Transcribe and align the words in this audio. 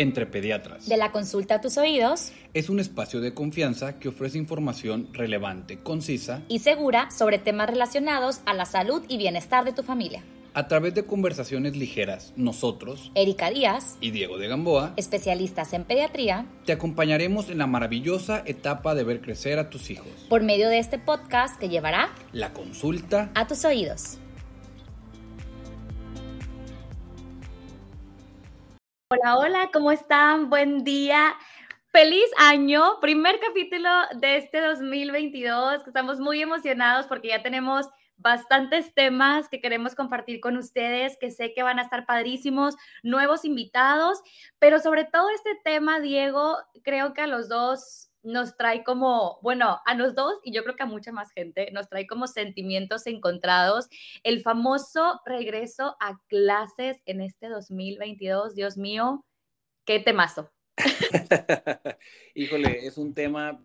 entre 0.00 0.24
pediatras. 0.24 0.88
De 0.88 0.96
la 0.96 1.12
consulta 1.12 1.56
a 1.56 1.60
tus 1.60 1.76
oídos. 1.76 2.32
Es 2.54 2.70
un 2.70 2.80
espacio 2.80 3.20
de 3.20 3.34
confianza 3.34 3.98
que 3.98 4.08
ofrece 4.08 4.38
información 4.38 5.08
relevante, 5.12 5.78
concisa 5.82 6.42
y 6.48 6.60
segura 6.60 7.10
sobre 7.10 7.38
temas 7.38 7.68
relacionados 7.68 8.40
a 8.46 8.54
la 8.54 8.64
salud 8.64 9.02
y 9.08 9.18
bienestar 9.18 9.66
de 9.66 9.72
tu 9.72 9.82
familia. 9.82 10.22
A 10.54 10.66
través 10.68 10.94
de 10.94 11.04
conversaciones 11.04 11.76
ligeras, 11.76 12.32
nosotros, 12.34 13.12
Erika 13.14 13.50
Díaz 13.50 13.98
y 14.00 14.10
Diego 14.10 14.38
de 14.38 14.48
Gamboa, 14.48 14.94
especialistas 14.96 15.74
en 15.74 15.84
pediatría, 15.84 16.46
te 16.64 16.72
acompañaremos 16.72 17.50
en 17.50 17.58
la 17.58 17.68
maravillosa 17.68 18.42
etapa 18.46 18.94
de 18.94 19.04
ver 19.04 19.20
crecer 19.20 19.58
a 19.58 19.68
tus 19.70 19.90
hijos. 19.90 20.10
Por 20.28 20.42
medio 20.42 20.68
de 20.70 20.78
este 20.78 20.98
podcast 20.98 21.60
que 21.60 21.68
llevará 21.68 22.08
la 22.32 22.52
consulta 22.52 23.30
a 23.34 23.46
tus 23.46 23.64
oídos. 23.64 24.18
Hola, 29.12 29.38
hola, 29.38 29.70
¿cómo 29.72 29.90
están? 29.90 30.50
Buen 30.50 30.84
día. 30.84 31.34
Feliz 31.90 32.30
año, 32.38 33.00
primer 33.00 33.40
capítulo 33.40 33.88
de 34.20 34.36
este 34.36 34.60
2022, 34.60 35.84
estamos 35.84 36.20
muy 36.20 36.40
emocionados 36.40 37.08
porque 37.08 37.26
ya 37.26 37.42
tenemos 37.42 37.88
bastantes 38.18 38.94
temas 38.94 39.48
que 39.48 39.60
queremos 39.60 39.96
compartir 39.96 40.40
con 40.40 40.56
ustedes, 40.56 41.16
que 41.20 41.32
sé 41.32 41.52
que 41.54 41.64
van 41.64 41.80
a 41.80 41.82
estar 41.82 42.06
padrísimos, 42.06 42.76
nuevos 43.02 43.44
invitados, 43.44 44.22
pero 44.60 44.78
sobre 44.78 45.02
todo 45.02 45.28
este 45.30 45.56
tema, 45.64 45.98
Diego, 45.98 46.58
creo 46.84 47.12
que 47.12 47.22
a 47.22 47.26
los 47.26 47.48
dos 47.48 48.09
nos 48.22 48.56
trae 48.56 48.84
como, 48.84 49.38
bueno, 49.42 49.78
a 49.84 49.94
los 49.94 50.14
dos 50.14 50.34
y 50.44 50.52
yo 50.52 50.62
creo 50.62 50.76
que 50.76 50.82
a 50.82 50.86
mucha 50.86 51.12
más 51.12 51.30
gente, 51.32 51.70
nos 51.72 51.88
trae 51.88 52.06
como 52.06 52.26
sentimientos 52.26 53.06
encontrados. 53.06 53.88
El 54.22 54.42
famoso 54.42 55.20
regreso 55.24 55.96
a 56.00 56.20
clases 56.28 56.98
en 57.06 57.20
este 57.20 57.48
2022, 57.48 58.54
Dios 58.54 58.76
mío, 58.76 59.24
qué 59.84 60.00
temazo. 60.00 60.50
Híjole, 62.34 62.86
es 62.86 62.96
un 62.96 63.14
tema 63.14 63.64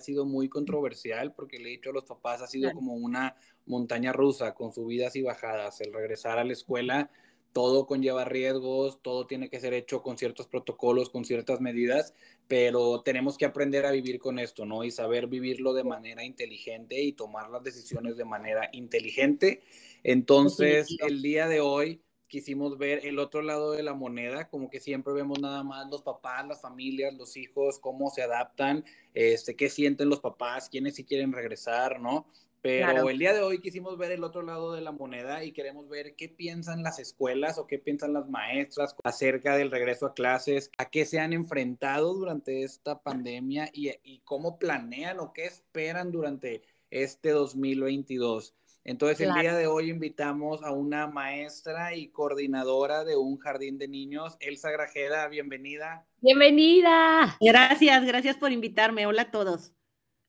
ha 0.00 0.02
sido 0.02 0.24
muy 0.24 0.48
controversial 0.48 1.34
porque 1.34 1.58
le 1.58 1.68
he 1.68 1.72
dicho 1.72 1.90
a 1.90 1.92
los 1.92 2.04
papás, 2.04 2.40
ha 2.40 2.46
sido 2.46 2.72
como 2.72 2.94
una 2.94 3.36
montaña 3.66 4.12
rusa 4.12 4.54
con 4.54 4.72
subidas 4.72 5.14
y 5.14 5.22
bajadas. 5.22 5.80
El 5.82 5.92
regresar 5.92 6.38
a 6.38 6.44
la 6.44 6.54
escuela 6.54 7.10
todo 7.52 7.86
conlleva 7.86 8.24
riesgos, 8.24 9.00
todo 9.02 9.26
tiene 9.26 9.48
que 9.48 9.60
ser 9.60 9.74
hecho 9.74 10.02
con 10.02 10.16
ciertos 10.18 10.46
protocolos, 10.46 11.10
con 11.10 11.24
ciertas 11.24 11.60
medidas, 11.60 12.14
pero 12.48 13.02
tenemos 13.02 13.36
que 13.36 13.44
aprender 13.44 13.86
a 13.86 13.90
vivir 13.90 14.18
con 14.18 14.38
esto, 14.38 14.66
¿no? 14.66 14.84
Y 14.84 14.90
saber 14.90 15.26
vivirlo 15.26 15.72
de 15.72 15.84
manera 15.84 16.24
inteligente 16.24 17.00
y 17.02 17.12
tomar 17.12 17.50
las 17.50 17.62
decisiones 17.62 18.16
de 18.16 18.24
manera 18.24 18.68
inteligente. 18.72 19.62
Entonces, 20.02 20.96
el 21.06 21.22
día 21.22 21.48
de 21.48 21.60
hoy 21.60 22.02
quisimos 22.30 22.78
ver 22.78 23.04
el 23.04 23.18
otro 23.18 23.42
lado 23.42 23.72
de 23.72 23.82
la 23.82 23.92
moneda, 23.92 24.48
como 24.48 24.70
que 24.70 24.78
siempre 24.78 25.12
vemos 25.12 25.40
nada 25.40 25.64
más 25.64 25.90
los 25.90 26.02
papás, 26.02 26.46
las 26.46 26.60
familias, 26.60 27.12
los 27.14 27.36
hijos, 27.36 27.80
cómo 27.80 28.08
se 28.10 28.22
adaptan, 28.22 28.84
este, 29.14 29.56
qué 29.56 29.68
sienten 29.68 30.08
los 30.08 30.20
papás, 30.20 30.68
quiénes 30.70 30.94
sí 30.94 31.04
quieren 31.04 31.32
regresar, 31.32 32.00
¿no? 32.00 32.26
Pero 32.62 33.08
el 33.08 33.18
día 33.18 33.32
de 33.32 33.40
hoy 33.40 33.60
quisimos 33.60 33.96
ver 33.96 34.12
el 34.12 34.22
otro 34.22 34.42
lado 34.42 34.72
de 34.72 34.80
la 34.80 34.92
moneda 34.92 35.44
y 35.44 35.52
queremos 35.52 35.88
ver 35.88 36.14
qué 36.14 36.28
piensan 36.28 36.82
las 36.82 36.98
escuelas 36.98 37.58
o 37.58 37.66
qué 37.66 37.78
piensan 37.78 38.12
las 38.12 38.28
maestras 38.28 38.94
acerca 39.02 39.56
del 39.56 39.70
regreso 39.70 40.06
a 40.06 40.14
clases, 40.14 40.70
a 40.76 40.90
qué 40.90 41.06
se 41.06 41.20
han 41.20 41.32
enfrentado 41.32 42.12
durante 42.14 42.62
esta 42.62 43.02
pandemia 43.02 43.70
y, 43.72 43.90
y 44.02 44.20
cómo 44.24 44.58
planean 44.58 45.20
o 45.20 45.32
qué 45.32 45.46
esperan 45.46 46.12
durante 46.12 46.62
este 46.90 47.30
2022. 47.30 48.54
Entonces 48.84 49.20
el 49.20 49.34
día 49.34 49.54
de 49.54 49.66
hoy 49.66 49.90
invitamos 49.90 50.62
a 50.62 50.72
una 50.72 51.06
maestra 51.06 51.94
y 51.94 52.08
coordinadora 52.08 53.04
de 53.04 53.14
un 53.14 53.38
jardín 53.38 53.78
de 53.78 53.88
niños, 53.88 54.36
Elsa 54.40 54.70
Grajeda, 54.70 55.28
bienvenida. 55.28 56.06
Bienvenida. 56.20 57.36
Gracias, 57.40 58.04
gracias 58.06 58.36
por 58.36 58.52
invitarme. 58.52 59.06
Hola 59.06 59.22
a 59.22 59.30
todos. 59.30 59.74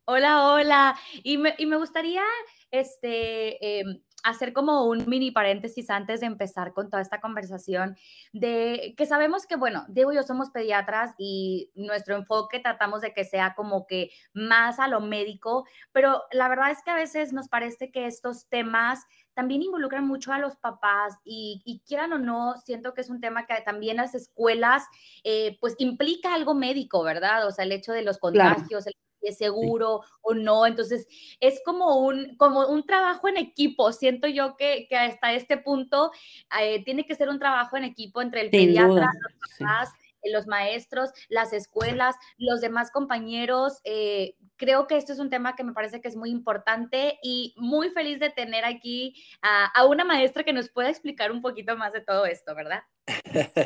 Hola, 0.06 0.52
hola. 0.52 1.00
Y 1.24 1.38
me, 1.38 1.54
y 1.58 1.66
me 1.68 1.78
gustaría 1.78 2.24
este, 2.72 3.80
em, 3.80 4.02
hacer 4.24 4.52
como 4.52 4.86
un 4.86 5.08
mini 5.08 5.32
paréntesis 5.32 5.90
antes 5.90 6.22
de 6.22 6.26
empezar 6.26 6.74
con 6.74 6.90
toda 6.90 7.02
esta 7.02 7.22
conversación 7.22 7.96
de 8.34 8.94
que 8.98 9.06
sabemos 9.06 9.46
que, 9.46 9.56
bueno, 9.56 9.86
Diego 9.90 10.12
y 10.12 10.16
yo 10.16 10.24
somos 10.24 10.50
pediatras 10.50 11.14
y 11.18 11.72
nuestro 11.76 12.16
enfoque 12.16 12.60
tratamos 12.60 13.02
de 13.02 13.14
que 13.14 13.26
sea 13.26 13.54
como 13.56 13.86
que 13.88 14.10
más 14.34 14.80
a 14.80 14.88
lo 14.88 15.02
médico, 15.02 15.66
pero 15.92 16.24
la 16.32 16.50
verdad 16.50 16.72
es 16.72 16.82
que 16.84 16.92
a 16.92 16.96
veces 16.96 17.32
nos 17.32 17.48
parece 17.48 17.92
que 17.92 18.06
estos 18.08 18.48
temas 18.48 19.06
también 19.34 19.62
involucran 19.62 20.06
mucho 20.06 20.34
a 20.34 20.40
los 20.40 20.56
papás 20.58 21.18
y, 21.24 21.82
quieran 21.88 22.14
o 22.14 22.18
no, 22.18 22.56
siento 22.58 22.94
que 22.94 23.02
es 23.02 23.10
un 23.10 23.22
tema 23.22 23.46
que 23.46 23.56
también 23.66 23.98
las 23.98 24.14
escuelas, 24.16 24.84
eh, 25.24 25.58
pues 25.62 25.76
implica 25.78 26.34
algo 26.34 26.54
médico, 26.54 27.04
¿verdad? 27.04 27.48
O 27.48 27.52
sea, 27.52 27.66
el 27.66 27.72
hecho 27.72 27.94
de 27.94 28.04
los 28.04 28.18
contagios, 28.18 28.88
el 28.88 28.94
es 29.22 29.38
seguro 29.38 30.02
o 30.22 30.34
no. 30.34 30.66
Entonces, 30.66 31.08
es 31.40 31.62
como 31.64 31.98
un, 32.00 32.36
como 32.38 32.68
un 32.68 32.86
trabajo 32.86 33.28
en 33.28 33.38
equipo. 33.38 33.92
Siento 33.92 34.28
yo 34.28 34.56
que, 34.58 34.88
que 34.90 34.96
hasta 34.96 35.34
este 35.34 35.58
punto 35.58 36.12
eh, 36.60 36.84
tiene 36.84 37.06
que 37.06 37.16
ser 37.16 37.30
un 37.30 37.40
trabajo 37.40 37.78
en 37.78 37.84
equipo 37.84 38.22
entre 38.22 38.42
el 38.42 38.50
pediatra, 38.50 39.10
los 39.22 39.60
papás, 39.60 39.90
eh, 40.24 40.32
los 40.32 40.48
maestros, 40.48 41.12
las 41.30 41.54
escuelas, 41.54 42.16
los 42.38 42.62
demás 42.62 42.92
compañeros. 42.92 43.80
Eh, 43.84 44.36
creo 44.58 44.88
que 44.88 44.98
esto 44.98 45.14
es 45.14 45.20
un 45.20 45.30
tema 45.30 45.56
que 45.56 45.64
me 45.64 45.74
parece 45.74 46.02
que 46.02 46.08
es 46.08 46.16
muy 46.16 46.30
importante 46.30 47.20
y 47.24 47.54
muy 47.58 47.90
feliz 47.90 48.20
de 48.20 48.30
tener 48.30 48.66
aquí 48.66 49.16
a, 49.42 49.66
a 49.66 49.86
una 49.86 50.04
maestra 50.04 50.44
que 50.44 50.54
nos 50.54 50.70
pueda 50.70 50.90
explicar 50.90 51.32
un 51.32 51.42
poquito 51.42 51.76
más 51.76 51.94
de 51.94 52.02
todo 52.02 52.26
esto, 52.26 52.54
¿verdad? 52.56 52.84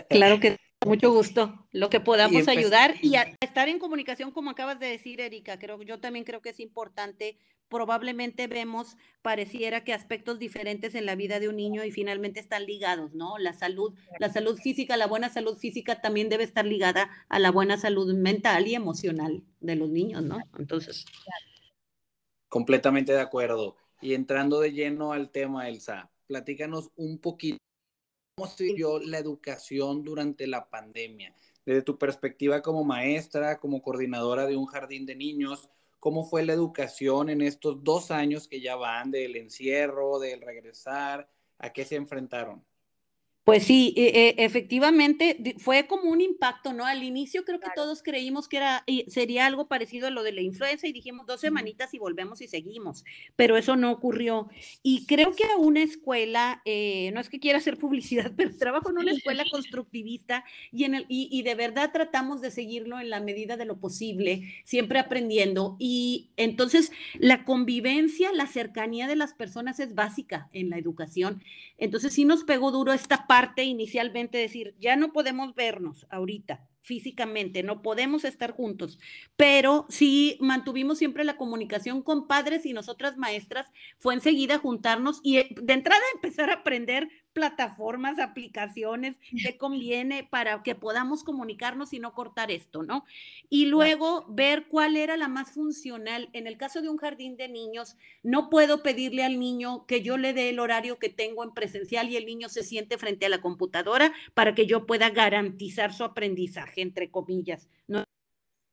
Claro 0.10 0.40
que 0.40 0.58
mucho 0.84 1.12
gusto. 1.12 1.68
Lo 1.72 1.90
que 1.90 2.00
podamos 2.00 2.47
ayudar 2.47 2.96
y 3.02 3.16
estar 3.41 3.69
en 3.69 3.80
comunicación, 3.80 4.31
como 4.31 4.52
acabas 4.52 4.80
de 4.80 4.88
decir, 4.88 5.22
Erika, 5.22 5.58
creo 5.59 5.81
yo 5.81 6.00
también 6.00 6.25
creo 6.25 6.41
que 6.41 6.50
es 6.50 6.59
importante. 6.59 7.38
Probablemente 7.68 8.46
vemos, 8.47 8.96
pareciera 9.24 9.84
que 9.84 9.94
aspectos 9.94 10.38
diferentes 10.38 10.94
en 10.94 11.08
la 11.08 11.16
vida 11.16 11.40
de 11.40 11.50
un 11.50 11.56
niño 11.56 11.84
y 11.84 11.91
finalmente 11.91 12.40
están 12.40 12.66
ligados, 12.66 13.13
¿no? 13.13 13.40
La 13.40 13.53
salud, 13.53 13.96
la 14.19 14.31
salud 14.31 14.58
física, 14.58 14.97
la 14.97 15.08
buena 15.08 15.30
salud 15.30 15.58
física 15.58 16.00
también 16.00 16.30
debe 16.30 16.44
estar 16.44 16.66
ligada 16.66 17.09
a 17.28 17.40
la 17.40 17.50
buena 17.50 17.78
salud 17.78 18.13
mental 18.13 18.68
y 18.68 18.75
emocional 18.75 19.44
de 19.62 19.75
los 19.75 19.90
niños, 19.90 20.22
¿no? 20.22 20.38
Entonces. 20.59 21.06
Completamente 22.47 23.13
de 23.13 23.22
acuerdo. 23.22 23.78
Y 24.00 24.13
entrando 24.13 24.59
de 24.59 24.72
lleno 24.72 25.12
al 25.12 25.31
tema, 25.31 25.68
Elsa, 25.68 26.12
platícanos 26.28 26.92
un 26.96 27.18
poquito 27.18 27.65
¿Cómo 28.38 28.51
yo 28.75 29.00
la 29.00 29.18
educación 29.18 30.03
durante 30.03 30.46
la 30.46 30.69
pandemia? 30.69 31.34
Desde 31.66 31.81
tu 31.84 31.97
perspectiva 31.97 32.62
como 32.62 32.84
maestra, 32.84 33.62
como 33.62 33.81
coordinadora 33.81 34.46
de 34.46 34.57
un 34.57 34.66
jardín 34.66 35.06
de 35.06 35.16
niños, 35.16 35.69
¿cómo 36.01 36.25
fue 36.25 36.44
la 36.44 36.51
educación 36.51 37.29
en 37.29 37.41
estos 37.41 37.81
dos 37.81 38.12
años 38.12 38.50
que 38.50 38.59
ya 38.59 38.75
van 38.75 39.09
del 39.09 39.38
encierro, 39.38 40.19
del 40.19 40.41
regresar? 40.41 41.29
¿A 41.59 41.72
qué 41.72 41.85
se 41.85 41.95
enfrentaron? 41.95 42.62
Pues 43.45 43.66
sí, 43.66 43.94
e, 43.95 44.33
e, 44.39 44.44
efectivamente 44.44 45.56
fue 45.59 45.85
como 45.85 46.09
un 46.09 46.19
impacto, 46.19 46.73
¿no? 46.73 46.83
Al 46.83 47.03
inicio 47.03 47.45
creo 47.45 47.59
que 47.59 47.69
todos 47.75 48.01
creímos 48.01 48.47
que 48.47 48.57
era, 48.57 48.83
sería 49.07 49.45
algo 49.45 49.67
parecido 49.67 50.07
a 50.07 50.09
lo 50.09 50.23
de 50.23 50.31
la 50.31 50.41
influenza 50.41 50.88
y 50.88 50.94
dijimos 50.94 51.28
dos 51.28 51.41
semanitas 51.41 51.94
y 51.94 52.00
volvemos 52.00 52.41
y 52.41 52.47
seguimos, 52.47 53.06
pero 53.35 53.56
eso 53.56 53.75
no 53.75 53.91
ocurrió. 53.91 54.50
Y 54.81 55.06
creo 55.06 55.35
que 55.35 55.44
a 55.44 55.57
una 55.57 55.83
escuela, 55.83 56.63
eh, 56.66 57.11
no 57.13 57.19
es 57.19 57.29
que 57.29 57.39
quiera 57.39 57.59
hacer 57.59 57.78
publicidad, 57.78 58.31
pero 58.35 58.50
trabajo 58.57 58.89
en 58.89 58.97
una 58.97 59.11
escuela 59.11 59.44
constructivista 59.51 60.44
y, 60.72 60.85
en 60.85 60.95
el, 60.95 61.06
y, 61.07 61.29
y 61.31 61.44
de 61.44 61.53
verdad 61.53 61.91
tratamos 61.94 62.41
de 62.41 62.50
seguirlo 62.50 63.00
en 63.00 63.12
la 63.12 63.19
medida 63.19 63.57
de 63.57 63.66
lo 63.66 63.79
posible, 63.79 64.41
siempre 64.63 64.97
aprendiendo. 64.97 65.75
Y 65.77 66.31
entonces 66.35 66.91
la 67.19 67.45
convivencia, 67.45 68.31
la 68.33 68.47
cercanía 68.47 69.06
de 69.06 69.16
las 69.16 69.35
personas 69.35 69.79
es 69.79 69.94
básica 69.94 70.50
en 70.51 70.72
la 70.72 70.79
educación. 70.79 71.44
Entonces 71.77 72.12
sí 72.12 72.25
nos 72.25 72.44
pegó 72.44 72.72
duro 72.72 72.91
esta 72.91 73.27
parte 73.27 73.34
inicialmente, 73.63 74.38
decir, 74.38 74.75
ya 74.79 74.96
no 74.96 75.12
podemos 75.13 75.56
vernos 75.56 76.06
ahorita, 76.10 76.68
físicamente, 76.81 77.63
no 77.63 77.81
podemos 77.81 78.24
estar 78.25 78.51
juntos, 78.51 79.00
pero 79.36 79.86
sí 79.89 80.38
mantuvimos 80.39 81.00
siempre 81.00 81.24
la 81.24 81.36
comunicación 81.36 82.04
con 82.04 82.27
padres 82.27 82.65
y 82.65 82.74
nosotras 82.74 83.18
maestras, 83.18 83.71
fue 83.98 84.13
enseguida 84.13 84.60
juntarnos 84.60 85.19
y 85.24 85.38
eh, 85.38 85.50
de 85.62 85.74
entrada 85.74 86.01
empezar 86.13 86.50
a 86.50 86.56
aprender 86.56 87.10
plataformas, 87.36 88.18
aplicaciones 88.18 89.18
que 89.44 89.58
conviene 89.58 90.24
para 90.24 90.64
que 90.64 90.74
podamos 90.74 91.24
comunicarnos 91.24 91.94
y 91.94 92.00
no 92.00 92.16
cortar 92.16 92.50
esto, 92.50 92.82
¿no? 92.82 93.06
Y 93.50 93.66
luego 93.66 94.26
ver 94.30 94.68
cuál 94.68 94.96
era 94.96 95.18
la 95.18 95.28
más 95.28 95.52
funcional. 95.52 96.30
En 96.34 96.48
el 96.48 96.58
caso 96.58 96.82
de 96.82 96.90
un 96.90 96.98
jardín 96.98 97.38
de 97.38 97.50
niños, 97.50 97.98
no 98.24 98.50
puedo 98.50 98.82
pedirle 98.82 99.24
al 99.24 99.38
niño 99.40 99.86
que 99.86 100.02
yo 100.02 100.18
le 100.18 100.34
dé 100.34 100.50
el 100.50 100.60
horario 100.60 100.98
que 100.98 101.10
tengo 101.10 101.44
en 101.44 101.54
presencial 101.54 102.10
y 102.10 102.16
el 102.16 102.26
niño 102.26 102.50
se 102.50 102.64
siente 102.64 102.98
frente 102.98 103.26
a 103.26 103.30
la 103.30 103.42
computadora 103.42 104.14
para 104.34 104.56
que 104.56 104.66
yo 104.66 104.86
pueda 104.88 105.10
garantizar 105.10 105.94
su 105.94 106.06
aprendizaje 106.06 106.82
entre 106.82 107.12
comillas. 107.12 107.68
No, 107.88 108.06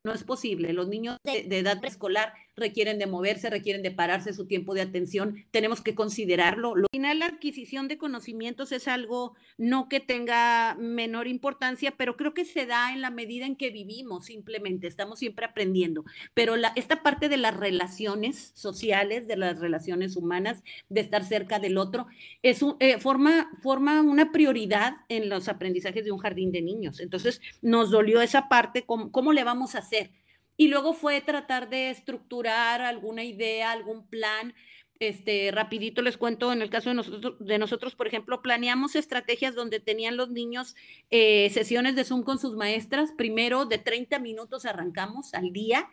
no 0.05 0.13
es 0.13 0.25
posible. 0.25 0.73
Los 0.73 0.89
niños 0.89 1.19
de, 1.25 1.59
edad 1.59 1.81
preescolar 1.81 2.35
requieren 2.57 2.99
de 2.99 3.07
moverse, 3.07 3.51
requieren 3.51 3.83
de 3.83 3.91
pararse 3.91 4.33
su 4.33 4.47
tiempo 4.47 4.75
de 4.75 4.83
atención, 4.83 5.45
tenemos 5.51 5.81
que 5.81 5.95
considerarlo. 5.95 6.75
Al 6.75 6.87
final, 6.93 7.19
la 7.19 7.27
adquisición 7.27 7.89
de 7.89 7.99
conocimientos 7.99 8.73
es 8.73 8.89
algo 8.89 9.35
no 9.57 9.89
que 9.89 10.01
tenga 10.01 10.77
menor 10.79 11.27
importancia, 11.29 11.95
pero 11.97 12.17
creo 12.17 12.35
que 12.35 12.45
se 12.45 12.67
da 12.67 12.93
en 12.93 13.01
la 13.01 13.11
medida 13.11 13.47
en 13.47 13.57
que 13.57 13.71
vivimos 13.71 14.27
simplemente, 14.27 14.87
estamos 14.87 15.19
siempre 15.19 15.47
aprendiendo. 15.47 16.05
Pero 16.35 16.55
esta 16.77 17.03
parte 17.03 17.29
de 17.29 17.37
las 17.37 17.57
relaciones 17.57 18.53
sociales, 18.55 19.27
de 19.27 19.37
las 19.37 19.59
relaciones 19.59 20.17
humanas, 20.17 20.63
de 20.89 21.01
estar 21.01 21.25
cerca 21.25 21.59
del 21.59 21.79
otro, 21.79 22.07
es 22.43 22.63
un, 22.63 22.77
eh, 22.81 22.99
forma, 22.99 23.51
forma 23.63 24.03
una 24.03 24.33
prioridad 24.33 24.95
en 25.09 25.29
los 25.29 25.49
aprendizajes 25.49 26.05
de 26.05 26.13
un 26.13 26.19
jardín 26.19 26.53
de 26.53 26.63
niños. 26.63 27.01
Entonces, 27.01 27.41
nos 27.63 27.91
dolió 27.91 28.21
esa 28.21 28.49
parte, 28.49 28.83
¿cómo, 28.83 29.11
cómo 29.11 29.33
le 29.33 29.45
vamos 29.45 29.75
a 29.75 29.79
hacer? 29.79 30.11
Y 30.57 30.69
luego 30.69 30.93
fue 30.93 31.21
tratar 31.21 31.69
de 31.69 31.91
estructurar 31.91 32.83
alguna 32.83 33.25
idea, 33.25 33.73
algún 33.73 34.07
plan. 34.07 34.55
Este, 34.99 35.51
rapidito 35.51 36.01
les 36.01 36.17
cuento, 36.17 36.53
en 36.53 36.63
el 36.63 36.71
caso 36.71 36.91
de 36.91 36.95
nosotros, 36.95 37.35
de 37.41 37.59
nosotros, 37.59 37.97
por 37.97 38.07
ejemplo, 38.07 38.41
planeamos 38.41 38.95
estrategias 38.95 39.55
donde 39.55 39.81
tenían 39.81 40.17
los 40.17 40.31
niños 40.31 40.77
eh, 41.11 41.51
sesiones 41.51 41.97
de 41.97 42.05
Zoom 42.05 42.23
con 42.23 42.39
sus 42.39 42.55
maestras. 42.55 43.11
Primero 43.17 43.65
de 43.65 43.79
30 43.79 44.19
minutos 44.21 44.65
arrancamos 44.65 45.35
al 45.35 45.53
día 45.53 45.89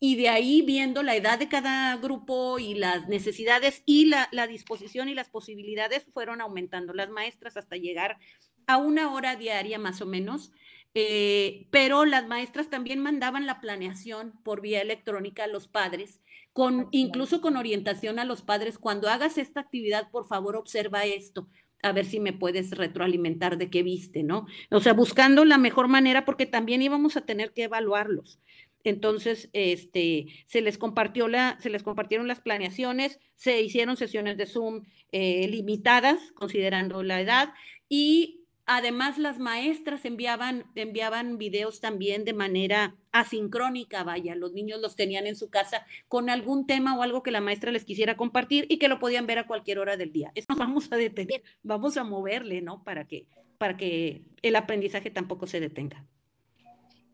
y 0.00 0.16
de 0.16 0.28
ahí 0.28 0.62
viendo 0.62 1.02
la 1.02 1.16
edad 1.16 1.38
de 1.38 1.48
cada 1.48 1.96
grupo 1.96 2.58
y 2.58 2.74
las 2.74 3.08
necesidades 3.08 3.82
y 3.84 4.06
la, 4.06 4.28
la 4.32 4.46
disposición 4.46 5.08
y 5.08 5.14
las 5.14 5.28
posibilidades 5.28 6.06
fueron 6.12 6.40
aumentando 6.40 6.92
las 6.94 7.10
maestras 7.10 7.56
hasta 7.56 7.76
llegar 7.76 8.18
a 8.66 8.76
una 8.76 9.12
hora 9.12 9.34
diaria 9.34 9.78
más 9.78 10.00
o 10.00 10.06
menos 10.06 10.52
eh, 11.00 11.68
pero 11.70 12.04
las 12.04 12.26
maestras 12.26 12.70
también 12.70 12.98
mandaban 12.98 13.46
la 13.46 13.60
planeación 13.60 14.32
por 14.42 14.60
vía 14.60 14.80
electrónica 14.80 15.44
a 15.44 15.46
los 15.46 15.68
padres, 15.68 16.20
con, 16.52 16.88
incluso 16.90 17.40
con 17.40 17.56
orientación 17.56 18.18
a 18.18 18.24
los 18.24 18.42
padres, 18.42 18.78
cuando 18.78 19.08
hagas 19.08 19.38
esta 19.38 19.60
actividad, 19.60 20.10
por 20.10 20.26
favor, 20.26 20.56
observa 20.56 21.04
esto, 21.04 21.48
a 21.84 21.92
ver 21.92 22.04
si 22.04 22.18
me 22.18 22.32
puedes 22.32 22.72
retroalimentar 22.72 23.58
de 23.58 23.70
qué 23.70 23.84
viste, 23.84 24.24
¿no? 24.24 24.48
O 24.72 24.80
sea, 24.80 24.92
buscando 24.92 25.44
la 25.44 25.56
mejor 25.56 25.86
manera, 25.86 26.24
porque 26.24 26.46
también 26.46 26.82
íbamos 26.82 27.16
a 27.16 27.24
tener 27.24 27.52
que 27.52 27.62
evaluarlos. 27.62 28.40
Entonces, 28.82 29.50
este, 29.52 30.26
se 30.46 30.62
les 30.62 30.78
compartió 30.78 31.28
la, 31.28 31.60
se 31.60 31.70
les 31.70 31.84
compartieron 31.84 32.26
las 32.26 32.40
planeaciones, 32.40 33.20
se 33.36 33.62
hicieron 33.62 33.96
sesiones 33.96 34.36
de 34.36 34.46
Zoom 34.46 34.82
eh, 35.12 35.46
limitadas, 35.46 36.32
considerando 36.34 37.04
la 37.04 37.20
edad, 37.20 37.54
y 37.88 38.37
Además, 38.70 39.16
las 39.16 39.38
maestras 39.38 40.04
enviaban, 40.04 40.66
enviaban 40.74 41.38
videos 41.38 41.80
también 41.80 42.26
de 42.26 42.34
manera 42.34 42.96
asincrónica, 43.12 44.04
vaya, 44.04 44.34
los 44.34 44.52
niños 44.52 44.78
los 44.82 44.94
tenían 44.94 45.26
en 45.26 45.36
su 45.36 45.48
casa 45.48 45.86
con 46.06 46.28
algún 46.28 46.66
tema 46.66 46.94
o 46.94 47.02
algo 47.02 47.22
que 47.22 47.30
la 47.30 47.40
maestra 47.40 47.72
les 47.72 47.86
quisiera 47.86 48.18
compartir 48.18 48.66
y 48.68 48.76
que 48.76 48.88
lo 48.88 48.98
podían 48.98 49.26
ver 49.26 49.38
a 49.38 49.46
cualquier 49.46 49.78
hora 49.78 49.96
del 49.96 50.12
día. 50.12 50.32
Eso 50.34 50.48
vamos 50.58 50.92
a 50.92 50.96
detener, 50.96 51.42
vamos 51.62 51.96
a 51.96 52.04
moverle, 52.04 52.60
¿no? 52.60 52.84
Para 52.84 53.06
que, 53.06 53.26
para 53.56 53.78
que 53.78 54.20
el 54.42 54.54
aprendizaje 54.54 55.10
tampoco 55.10 55.46
se 55.46 55.60
detenga. 55.60 56.04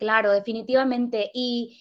Claro, 0.00 0.32
definitivamente. 0.32 1.30
Y 1.32 1.80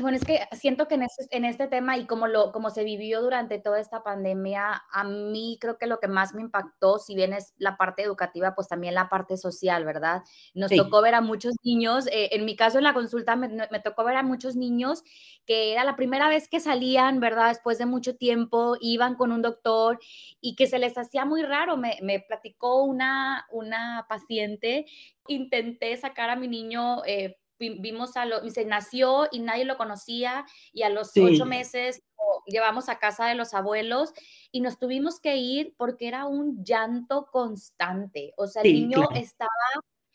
bueno, 0.00 0.16
es 0.16 0.24
que 0.24 0.40
siento 0.52 0.86
que 0.88 0.94
en 0.94 1.02
este, 1.02 1.36
en 1.36 1.44
este 1.44 1.66
tema 1.66 1.96
y 1.96 2.06
como, 2.06 2.26
lo, 2.26 2.52
como 2.52 2.70
se 2.70 2.84
vivió 2.84 3.22
durante 3.22 3.58
toda 3.58 3.80
esta 3.80 4.02
pandemia, 4.02 4.82
a 4.92 5.04
mí 5.04 5.58
creo 5.60 5.78
que 5.78 5.86
lo 5.86 5.98
que 5.98 6.08
más 6.08 6.34
me 6.34 6.42
impactó, 6.42 6.98
si 6.98 7.14
bien 7.14 7.32
es 7.32 7.54
la 7.56 7.76
parte 7.76 8.02
educativa, 8.02 8.54
pues 8.54 8.68
también 8.68 8.94
la 8.94 9.08
parte 9.08 9.36
social, 9.36 9.84
¿verdad? 9.84 10.22
Nos 10.54 10.70
tocó 10.70 11.02
ver 11.02 11.14
a 11.14 11.20
muchos 11.20 11.54
niños, 11.64 12.06
eh, 12.08 12.28
en 12.32 12.44
mi 12.44 12.56
caso 12.56 12.78
en 12.78 12.84
la 12.84 12.94
consulta 12.94 13.36
me, 13.36 13.48
me, 13.48 13.80
tocó 13.80 14.04
ver 14.04 14.16
a 14.16 14.22
muchos 14.22 14.56
niños 14.56 15.02
que 15.46 15.72
era 15.72 15.84
la 15.84 15.96
primera 15.96 16.28
vez 16.28 16.48
que 16.48 16.60
salían, 16.60 17.18
¿verdad? 17.18 17.48
Después 17.48 17.78
de 17.78 17.86
mucho 17.86 18.16
tiempo, 18.16 18.76
iban 18.80 19.16
con 19.16 19.32
un 19.32 19.42
doctor 19.42 19.98
y 20.40 20.54
que 20.54 20.66
se 20.66 20.78
les 20.78 20.96
hacía 20.96 21.24
muy 21.24 21.42
raro. 21.42 21.76
Me, 21.76 21.98
me 22.02 22.20
platicó 22.20 22.84
una, 22.84 23.46
una 23.50 24.06
paciente, 24.08 24.86
intenté 25.26 25.96
sacar 25.96 26.30
a 26.30 26.36
mi 26.36 26.48
niño. 26.48 27.04
Eh, 27.06 27.39
vimos 27.60 28.16
a 28.16 28.24
lo, 28.26 28.48
se 28.48 28.64
nació 28.64 29.28
y 29.30 29.40
nadie 29.40 29.64
lo 29.64 29.76
conocía 29.76 30.46
y 30.72 30.82
a 30.82 30.88
los 30.88 31.12
ocho 31.16 31.44
meses 31.44 32.02
llevamos 32.46 32.88
a 32.88 32.98
casa 32.98 33.26
de 33.26 33.34
los 33.34 33.54
abuelos 33.54 34.12
y 34.50 34.60
nos 34.60 34.78
tuvimos 34.78 35.20
que 35.20 35.36
ir 35.36 35.74
porque 35.76 36.08
era 36.08 36.26
un 36.26 36.64
llanto 36.64 37.28
constante. 37.30 38.32
O 38.36 38.46
sea, 38.46 38.62
el 38.62 38.72
niño 38.72 39.08
estaba 39.14 39.50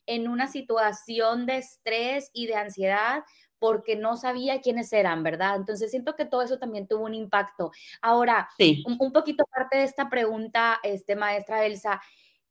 en 0.06 0.28
una 0.28 0.48
situación 0.48 1.46
de 1.46 1.58
estrés 1.58 2.30
y 2.34 2.48
de 2.48 2.56
ansiedad 2.56 3.24
porque 3.58 3.96
no 3.96 4.18
sabía 4.18 4.62
quiénes 4.62 4.92
eran, 4.94 5.24
¿verdad? 5.24 5.56
Entonces 5.56 5.90
siento 5.90 6.16
que 6.16 6.26
todo 6.26 6.42
eso 6.42 6.60
también 6.60 6.88
tuvo 6.88 7.06
un 7.06 7.16
impacto. 7.16 7.72
Ahora, 8.02 8.50
un, 8.60 8.98
un, 9.00 9.12
poquito 9.12 9.46
parte 9.46 9.78
de 9.78 9.84
esta 9.86 10.10
pregunta, 10.10 10.80
este, 10.84 11.16
maestra 11.16 11.66
Elsa, 11.66 12.02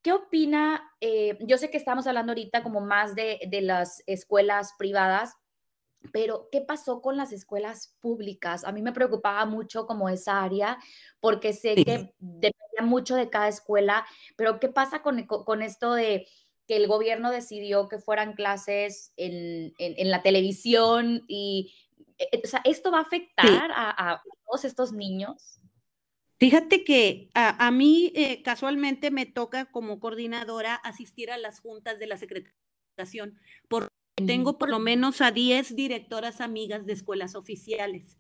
¿Qué 0.04 0.12
opina? 0.12 0.92
Eh, 1.00 1.38
yo 1.40 1.56
sé 1.56 1.70
que 1.70 1.78
estamos 1.78 2.06
hablando 2.06 2.32
ahorita 2.32 2.62
como 2.62 2.82
más 2.82 3.14
de, 3.14 3.38
las 3.62 4.02
escuelas 4.06 4.74
privadas, 4.78 5.32
pero 6.12 6.50
¿qué 6.52 6.60
pasó 6.60 7.00
con 7.00 7.16
las 7.16 7.32
escuelas 7.32 7.96
públicas? 8.00 8.64
A 8.64 8.72
mí 8.72 8.82
me 8.82 8.92
preocupaba 8.92 9.46
mucho 9.46 9.86
como 9.86 10.10
esa 10.10 10.42
área, 10.42 10.76
porque 11.20 11.54
sé 11.54 11.74
que 11.76 12.14
dependía 12.18 12.82
mucho 12.82 13.16
de 13.16 13.30
cada 13.30 13.48
escuela, 13.48 14.04
pero 14.36 14.60
¿qué 14.60 14.68
pasa 14.68 15.00
con, 15.00 15.24
con 15.24 15.62
esto 15.62 15.94
de 15.94 16.28
que 16.68 16.76
el 16.76 16.86
gobierno 16.86 17.30
decidió 17.30 17.88
que 17.88 17.98
fueran 17.98 18.34
clases 18.34 19.14
en, 19.16 19.72
la 20.10 20.22
televisión 20.22 21.24
y, 21.28 21.74
eh, 22.18 22.42
o 22.44 22.46
sea, 22.46 22.60
¿esto 22.64 22.92
va 22.92 22.98
a 22.98 23.02
afectar 23.02 23.70
a 23.74 24.22
todos 24.44 24.66
estos 24.66 24.92
niños? 24.92 25.62
Fíjate 26.44 26.85
que 26.85 27.31
a, 27.32 27.70
mí 27.70 28.12
eh, 28.14 28.43
casualmente 28.43 29.11
me 29.11 29.25
toca 29.25 29.64
como 29.64 29.99
coordinadora 29.99 30.75
asistir 30.75 31.31
a 31.31 31.38
las 31.38 31.58
juntas 31.58 31.99
de 31.99 32.06
la 32.06 32.19
Secretación, 32.19 33.38
porque 33.67 33.88
tengo 34.26 34.58
por 34.58 34.69
lo 34.69 34.79
menos 34.79 35.23
a 35.23 35.31
10 35.31 35.75
directoras 35.75 36.43
amigas 36.43 36.85
de 36.85 36.93
escuelas 36.93 37.35
oficiales. 37.35 38.19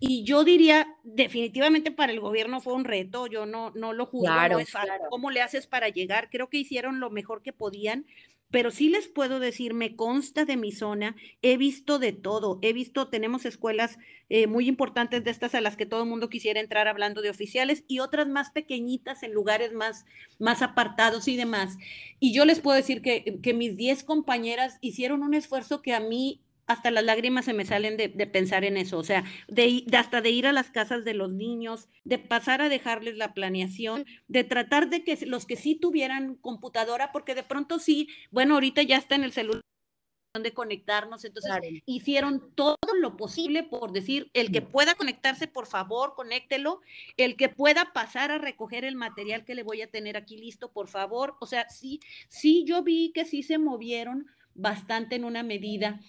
Y 0.00 0.24
yo 0.24 0.42
diría, 0.42 0.96
definitivamente 1.04 1.92
para 1.92 2.10
el 2.10 2.18
gobierno 2.18 2.60
fue 2.60 2.72
un 2.72 2.84
reto, 2.84 3.28
yo 3.28 3.46
no, 3.46 3.70
no 3.76 3.92
lo 3.92 4.06
juzgo, 4.06 4.34
no 4.34 4.58
es 4.58 4.72
¿Cómo 5.08 5.30
le 5.30 5.40
haces 5.40 5.68
para 5.68 5.90
llegar? 5.90 6.28
Creo 6.28 6.48
que 6.48 6.58
hicieron 6.58 6.98
lo 6.98 7.08
mejor 7.08 7.40
que 7.40 7.52
podían, 7.52 8.04
pero 8.50 8.70
sí 8.70 8.88
les 8.88 9.08
puedo 9.08 9.38
decir, 9.40 9.74
me 9.74 9.96
consta 9.96 10.44
de 10.44 10.56
mi 10.56 10.72
zona, 10.72 11.14
he 11.42 11.56
visto 11.56 11.98
de 11.98 12.12
todo, 12.12 12.58
he 12.62 12.72
visto, 12.72 13.08
tenemos 13.08 13.44
escuelas 13.46 13.98
eh, 14.28 14.46
muy 14.46 14.68
importantes 14.68 15.24
de 15.24 15.30
estas 15.30 15.54
a 15.54 15.60
las 15.60 15.76
que 15.76 15.86
todo 15.86 16.02
el 16.02 16.08
mundo 16.08 16.28
quisiera 16.28 16.60
entrar 16.60 16.88
hablando 16.88 17.22
de 17.22 17.30
oficiales 17.30 17.84
y 17.86 18.00
otras 18.00 18.28
más 18.28 18.50
pequeñitas 18.50 19.22
en 19.22 19.32
lugares 19.32 19.72
más, 19.72 20.04
más 20.38 20.62
apartados 20.62 21.28
y 21.28 21.36
demás. 21.36 21.76
Y 22.18 22.32
yo 22.32 22.44
les 22.44 22.60
puedo 22.60 22.76
decir 22.76 23.02
que, 23.02 23.38
que 23.42 23.54
mis 23.54 23.76
10 23.76 24.04
compañeras 24.04 24.78
hicieron 24.80 25.22
un 25.22 25.34
esfuerzo 25.34 25.82
que 25.82 25.94
a 25.94 26.00
mí 26.00 26.42
hasta 26.70 26.92
las 26.92 27.02
lágrimas 27.02 27.44
se 27.44 27.52
me 27.52 27.64
salen 27.64 27.96
de, 27.96 28.08
pensar 28.08 28.64
en 28.64 28.76
eso, 28.76 28.98
o 28.98 29.02
sea, 29.02 29.24
de, 29.48 29.84
hasta 29.98 30.20
de 30.20 30.30
ir 30.30 30.46
a 30.46 30.52
las 30.52 30.70
casas 30.70 31.04
de 31.04 31.14
los 31.14 31.32
niños, 31.32 31.88
de 32.04 32.18
pasar 32.18 32.62
a 32.62 32.68
dejarles 32.68 33.16
la 33.16 33.34
planeación, 33.34 34.06
de 34.28 34.44
tratar 34.44 34.88
de 34.88 35.02
que 35.02 35.18
los 35.26 35.46
que 35.46 35.56
sí 35.56 35.74
tuvieran 35.74 36.36
computadora, 36.36 37.10
porque 37.10 37.34
de 37.34 37.42
pronto 37.42 37.80
sí, 37.80 38.08
bueno, 38.30 38.54
ahorita 38.54 38.82
ya 38.82 38.98
está 38.98 39.16
en 39.16 39.24
el 39.24 39.32
celular 39.32 39.62
de 40.40 40.54
conectarnos, 40.54 41.24
entonces 41.24 41.50
hicieron 41.86 42.54
todo 42.54 42.76
lo 43.00 43.16
posible 43.16 43.64
por 43.64 43.90
decir, 43.90 44.30
el 44.32 44.52
que 44.52 44.62
pueda 44.62 44.94
conectarse, 44.94 45.48
por 45.48 45.66
favor, 45.66 46.14
conéctelo, 46.14 46.82
el 47.16 47.36
que 47.36 47.48
pueda 47.48 47.92
pasar 47.92 48.30
a 48.30 48.38
recoger 48.38 48.84
el 48.84 48.94
material 48.94 49.44
que 49.44 49.56
le 49.56 49.64
voy 49.64 49.82
a 49.82 49.90
tener 49.90 50.16
aquí 50.16 50.36
listo, 50.36 50.70
por 50.70 50.86
favor, 50.86 51.34
o 51.40 51.46
sea, 51.46 51.68
sí, 51.68 51.98
sí, 52.28 52.64
yo 52.64 52.84
vi 52.84 53.10
que 53.12 53.24
sí 53.24 53.42
se 53.42 53.58
movieron 53.58 54.28
bastante 54.54 55.16
en 55.16 55.24
una 55.24 55.42
medida. 55.42 56.00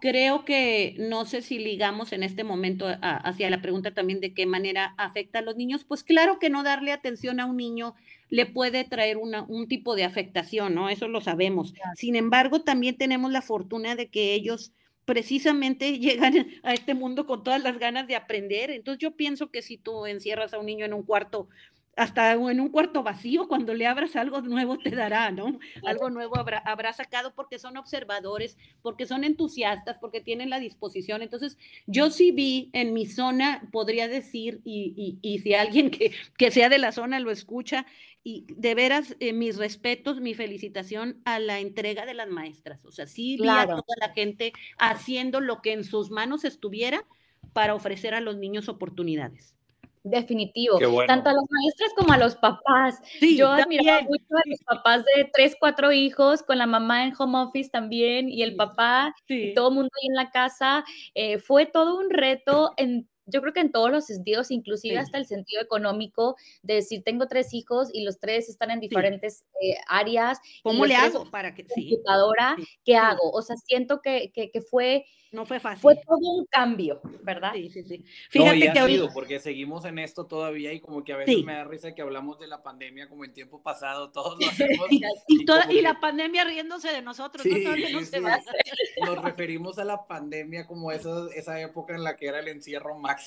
Creo 0.00 0.44
que 0.44 0.94
no 0.98 1.26
sé 1.26 1.42
si 1.42 1.58
ligamos 1.58 2.12
en 2.12 2.22
este 2.22 2.44
momento 2.44 2.86
hacia 3.02 3.50
la 3.50 3.60
pregunta 3.60 3.92
también 3.92 4.20
de 4.20 4.32
qué 4.32 4.46
manera 4.46 4.94
afecta 4.96 5.40
a 5.40 5.42
los 5.42 5.56
niños. 5.56 5.84
Pues 5.84 6.02
claro 6.02 6.38
que 6.38 6.50
no 6.50 6.62
darle 6.62 6.92
atención 6.92 7.40
a 7.40 7.46
un 7.46 7.56
niño 7.56 7.94
le 8.30 8.46
puede 8.46 8.84
traer 8.84 9.16
una, 9.16 9.42
un 9.42 9.68
tipo 9.68 9.96
de 9.96 10.04
afectación, 10.04 10.74
¿no? 10.74 10.88
Eso 10.88 11.08
lo 11.08 11.20
sabemos. 11.20 11.74
Sin 11.96 12.16
embargo, 12.16 12.62
también 12.62 12.96
tenemos 12.96 13.30
la 13.30 13.42
fortuna 13.42 13.96
de 13.96 14.08
que 14.08 14.34
ellos 14.34 14.72
precisamente 15.04 15.98
llegan 15.98 16.46
a 16.62 16.72
este 16.72 16.94
mundo 16.94 17.26
con 17.26 17.42
todas 17.42 17.62
las 17.62 17.78
ganas 17.78 18.06
de 18.06 18.16
aprender. 18.16 18.70
Entonces 18.70 19.00
yo 19.00 19.16
pienso 19.16 19.50
que 19.50 19.62
si 19.62 19.76
tú 19.76 20.06
encierras 20.06 20.54
a 20.54 20.58
un 20.58 20.66
niño 20.66 20.86
en 20.86 20.94
un 20.94 21.02
cuarto 21.02 21.48
hasta 21.96 22.32
en 22.32 22.60
un 22.60 22.70
cuarto 22.70 23.02
vacío, 23.02 23.48
cuando 23.48 23.74
le 23.74 23.86
abras 23.86 24.16
algo 24.16 24.40
nuevo 24.40 24.78
te 24.78 24.90
dará, 24.90 25.30
¿no? 25.30 25.58
Algo 25.84 26.08
nuevo 26.08 26.38
habrá, 26.38 26.58
habrá, 26.58 26.92
sacado 26.92 27.34
porque 27.34 27.58
son 27.58 27.76
observadores, 27.76 28.56
porque 28.80 29.06
son 29.06 29.24
entusiastas, 29.24 29.98
porque 29.98 30.20
tienen 30.20 30.50
la 30.50 30.60
disposición. 30.60 31.22
Entonces, 31.22 31.58
yo 31.86 32.10
sí 32.10 32.30
vi 32.32 32.70
en 32.72 32.94
mi 32.94 33.06
zona, 33.06 33.68
podría 33.72 34.08
decir, 34.08 34.60
y, 34.64 35.18
y, 35.22 35.34
y 35.34 35.38
si 35.40 35.54
alguien 35.54 35.90
que, 35.90 36.12
que, 36.38 36.50
sea 36.50 36.68
de 36.68 36.78
la 36.78 36.92
zona 36.92 37.20
lo 37.20 37.30
escucha, 37.30 37.86
y 38.22 38.46
de 38.48 38.74
veras, 38.74 39.16
eh, 39.20 39.32
mis 39.32 39.56
respetos, 39.56 40.20
mi 40.20 40.34
felicitación 40.34 41.20
a 41.24 41.38
la 41.38 41.58
entrega 41.58 42.04
de 42.04 42.14
las 42.14 42.28
maestras. 42.28 42.84
O 42.84 42.92
sea, 42.92 43.06
sí 43.06 43.36
vi 43.40 43.48
a 43.48 43.66
toda 43.66 43.96
la 43.98 44.10
gente 44.10 44.52
haciendo 44.78 45.40
lo 45.40 45.62
que 45.62 45.72
en 45.72 45.84
sus 45.84 46.10
manos 46.10 46.44
estuviera 46.44 47.06
para 47.52 47.74
ofrecer 47.74 48.14
a 48.14 48.20
los 48.20 48.36
niños 48.36 48.68
oportunidades. 48.68 49.56
Definitivo. 50.02 50.78
Tanto 51.06 51.28
a 51.28 51.32
los 51.34 51.44
maestros 51.50 51.92
como 51.94 52.12
a 52.14 52.18
los 52.18 52.34
papás. 52.36 53.00
Yo 53.20 53.48
admiraba 53.48 54.00
mucho 54.02 54.24
a 54.34 54.42
los 54.46 54.60
papás 54.60 55.04
de 55.04 55.30
tres, 55.32 55.56
cuatro 55.60 55.92
hijos, 55.92 56.42
con 56.42 56.56
la 56.56 56.66
mamá 56.66 57.04
en 57.04 57.12
home 57.18 57.38
office 57.38 57.68
también, 57.68 58.30
y 58.30 58.42
el 58.42 58.56
papá, 58.56 59.14
y 59.28 59.52
todo 59.52 59.68
el 59.68 59.74
mundo 59.74 59.90
ahí 60.00 60.08
en 60.08 60.14
la 60.14 60.30
casa. 60.30 60.84
Eh, 61.14 61.38
fue 61.38 61.66
todo 61.66 61.98
un 61.98 62.08
reto 62.08 62.72
en 62.78 63.09
yo 63.30 63.40
creo 63.40 63.52
que 63.52 63.60
en 63.60 63.72
todos 63.72 63.90
los 63.90 64.06
sentidos, 64.06 64.50
inclusive 64.50 64.98
hasta 64.98 65.18
el 65.18 65.26
sentido 65.26 65.62
económico, 65.62 66.36
de 66.62 66.74
decir, 66.74 67.02
tengo 67.04 67.26
tres 67.26 67.54
hijos 67.54 67.88
y 67.92 68.04
los 68.04 68.18
tres 68.18 68.48
están 68.48 68.70
en 68.70 68.80
diferentes 68.80 69.44
eh, 69.62 69.76
áreas. 69.88 70.38
¿Cómo 70.62 70.86
le 70.86 70.96
hago 70.96 71.30
para 71.30 71.54
que 71.54 71.64
sí? 71.64 71.90
computadora? 71.90 72.56
¿Qué 72.84 72.96
hago? 72.96 73.30
O 73.32 73.42
sea, 73.42 73.56
siento 73.56 74.00
que, 74.00 74.32
que, 74.32 74.50
que, 74.50 74.60
fue... 74.60 75.04
No 75.32 75.46
fue 75.46 75.60
fácil. 75.60 75.80
Fue 75.80 75.94
todo 75.94 76.18
un 76.18 76.44
cambio, 76.46 77.00
¿verdad? 77.22 77.52
Sí, 77.54 77.70
sí, 77.70 77.84
sí. 77.84 78.04
Fíjate 78.30 78.72
que 78.72 78.78
ha 78.78 79.12
porque 79.14 79.38
seguimos 79.38 79.84
en 79.84 80.00
esto 80.00 80.26
todavía 80.26 80.72
y 80.72 80.80
como 80.80 81.04
que 81.04 81.12
a 81.12 81.18
veces 81.18 81.44
me 81.44 81.54
da 81.54 81.62
risa 81.64 81.94
que 81.94 82.02
hablamos 82.02 82.40
de 82.40 82.48
la 82.48 82.64
pandemia 82.64 83.08
como 83.08 83.24
en 83.24 83.32
tiempo 83.32 83.62
pasado, 83.62 84.10
todos 84.10 84.36
lo 84.40 84.48
hacemos. 84.48 84.86
y, 84.90 85.02
y, 85.68 85.82
la 85.82 86.00
pandemia 86.00 86.42
riéndose 86.44 86.88
de 86.92 87.02
nosotros, 87.02 87.46
Nos 89.06 89.22
referimos 89.22 89.78
a 89.78 89.84
la 89.84 90.06
pandemia 90.06 90.66
como 90.66 90.90
esa, 90.90 91.28
esa 91.34 91.60
época 91.60 91.94
en 91.94 92.02
la 92.02 92.16
que 92.16 92.26
era 92.26 92.40
el 92.40 92.48
encierro 92.48 92.98
máximo, 92.98 93.19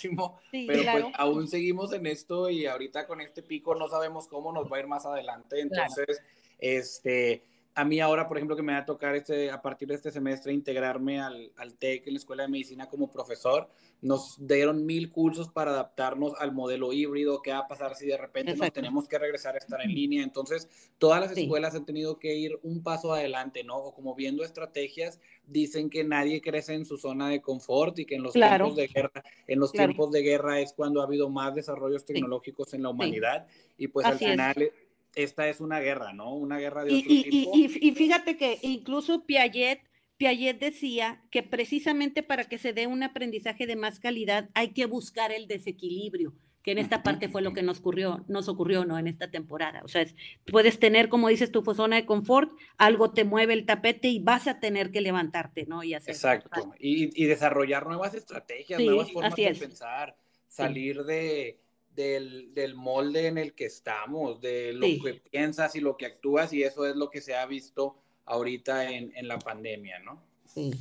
pero 0.51 0.83
pues 0.91 1.05
aún 1.15 1.47
seguimos 1.47 1.93
en 1.93 2.07
esto 2.07 2.50
y 2.50 2.65
ahorita 2.65 3.07
con 3.07 3.21
este 3.21 3.41
pico 3.43 3.75
no 3.75 3.88
sabemos 3.88 4.27
cómo 4.27 4.51
nos 4.51 4.71
va 4.71 4.77
a 4.77 4.79
ir 4.81 4.88
más 4.88 5.05
adelante, 5.05 5.62
entonces, 5.62 6.21
este 6.59 7.43
a 7.75 7.86
mí 7.86 8.00
ahora, 8.00 8.27
por 8.27 8.38
ejemplo, 8.38 8.56
que 8.56 8.62
me 8.62 8.74
va 8.74 8.80
a 8.80 8.86
tocar 8.86 9.15
este, 9.15 9.50
a 9.50 9.62
partir 9.62 9.88
de 9.88 9.96
este 9.96 10.12
semestre 10.12 10.53
integrarme 10.53 11.20
al, 11.20 11.51
al 11.58 11.75
TEC 11.75 12.08
en 12.08 12.13
la 12.13 12.20
Escuela 12.20 12.44
de 12.44 12.50
Medicina 12.50 12.88
como 12.88 13.10
profesor, 13.10 13.70
nos 14.01 14.36
dieron 14.46 14.86
mil 14.86 15.12
cursos 15.12 15.50
para 15.50 15.72
adaptarnos 15.72 16.34
al 16.38 16.51
modelo 16.51 16.92
híbrido, 16.92 17.42
qué 17.42 17.51
va 17.51 17.60
a 17.60 17.68
pasar 17.68 17.96
si 17.96 18.06
de 18.06 18.18
repente 18.18 18.56
nos 18.56 18.72
tenemos 18.74 19.08
que 19.08 19.18
regresar 19.18 19.56
a 19.56 19.58
estar 19.58 19.82
en 19.82 19.94
línea. 19.94 20.24
Entonces, 20.24 20.68
todas 20.98 21.22
las 21.22 21.36
escuelas 21.38 21.74
han 21.74 21.86
tenido 21.86 22.20
que 22.20 22.36
ir 22.36 22.60
un 22.63 22.84
paso 22.84 23.13
adelante, 23.13 23.63
¿no? 23.63 23.77
O 23.77 23.94
como 23.96 24.13
viendo 24.13 24.44
estrategias, 24.44 25.20
dicen 25.48 25.89
que 25.89 26.03
nadie 26.03 26.42
crece 26.42 26.74
en 26.74 26.86
su 26.86 26.98
zona 26.98 27.30
de 27.30 27.42
confort 27.42 27.98
y 28.00 28.06
que 28.06 28.15
en 28.15 28.24
los 28.24 28.34
tiempos 28.34 28.75
de 28.75 28.88
guerra, 28.88 29.24
en 29.48 29.60
los 29.60 29.72
tiempos 29.72 30.12
de 30.12 30.22
guerra 30.22 30.60
es 30.60 30.74
cuando 30.74 31.01
ha 31.01 31.06
habido 31.06 31.30
más 31.30 31.56
desarrollos 31.56 32.06
tecnológicos 32.06 32.74
en 32.74 32.84
la 32.84 32.89
humanidad. 32.89 33.48
Y 33.77 33.88
pues 33.88 34.06
al 34.06 34.18
final 34.18 34.72
esta 35.15 35.48
es 35.50 35.60
una 35.60 35.79
guerra, 35.79 36.13
¿no? 36.13 36.34
Una 36.36 36.58
guerra 36.58 36.84
de 36.84 36.96
otro 36.96 37.05
y, 37.08 37.24
tipo. 37.24 37.51
Y, 37.55 37.91
fíjate 37.91 38.38
que 38.38 38.60
incluso 38.62 39.25
Piaget, 39.25 39.82
Piaget 40.17 40.60
decía 40.60 41.24
que 41.32 41.43
precisamente 41.43 42.24
para 42.24 42.46
que 42.46 42.58
se 42.58 42.74
dé 42.74 42.88
un 42.88 43.03
aprendizaje 43.03 43.67
de 43.67 43.75
más 43.75 44.00
calidad 44.00 44.50
hay 44.53 44.70
que 44.70 44.86
buscar 44.86 45.32
el 45.32 45.48
desequilibrio, 45.48 46.34
que 46.62 46.72
en 46.72 46.77
esta 46.77 47.03
parte 47.03 47.27
fue 47.27 47.41
lo 47.41 47.53
que 47.53 47.62
nos 47.62 47.79
ocurrió, 47.79 48.24
nos 48.27 48.48
ocurrió, 48.48 48.86
¿no? 48.86 48.98
En 48.98 49.08
esta 49.08 49.29
temporada. 49.29 49.82
O 49.84 49.88
sea, 49.88 50.05
puedes 50.46 50.79
tener, 50.79 51.10
como 51.10 51.27
dices 51.27 51.51
tu 51.51 51.63
zona 51.74 51.98
de 51.98 52.05
confort, 52.05 52.51
algo 52.77 53.12
te 53.12 53.24
mueve 53.25 53.53
el 53.53 53.65
tapete 53.65 54.08
y 54.08 54.20
vas 54.20 54.48
a 54.48 54.60
tener 54.60 54.91
que 54.91 55.01
levantarte, 55.01 55.65
¿no? 55.65 55.84
Y 55.84 55.93
hacer 55.93 56.15
Exacto. 56.15 56.74
Y, 56.79 57.25
desarrollar 57.25 57.86
nuevas 57.86 58.13
estrategias, 58.13 58.79
nuevas 58.82 59.12
formas 59.12 59.36
de 59.36 59.55
pensar, 59.55 60.15
salir 60.48 61.03
de 61.03 61.62
del, 61.95 62.53
del, 62.53 62.75
molde 62.75 63.27
en 63.27 63.38
el 63.38 63.53
que 63.53 63.65
estamos, 63.65 64.41
de 64.41 64.73
lo 64.73 64.88
que 65.03 65.21
piensas 65.31 65.75
y 65.75 65.79
lo 65.79 65.97
que 65.97 66.05
actúas, 66.05 66.53
y 66.53 66.63
eso 66.63 66.85
es 66.85 66.95
lo 66.95 67.09
que 67.09 67.21
se 67.21 67.35
ha 67.35 67.45
visto 67.45 67.97
ahorita 68.25 68.91
en, 68.91 69.12
en 69.15 69.27
la 69.27 69.39
pandemia, 69.39 70.00
¿no? 70.00 70.23
Sí. 70.45 70.71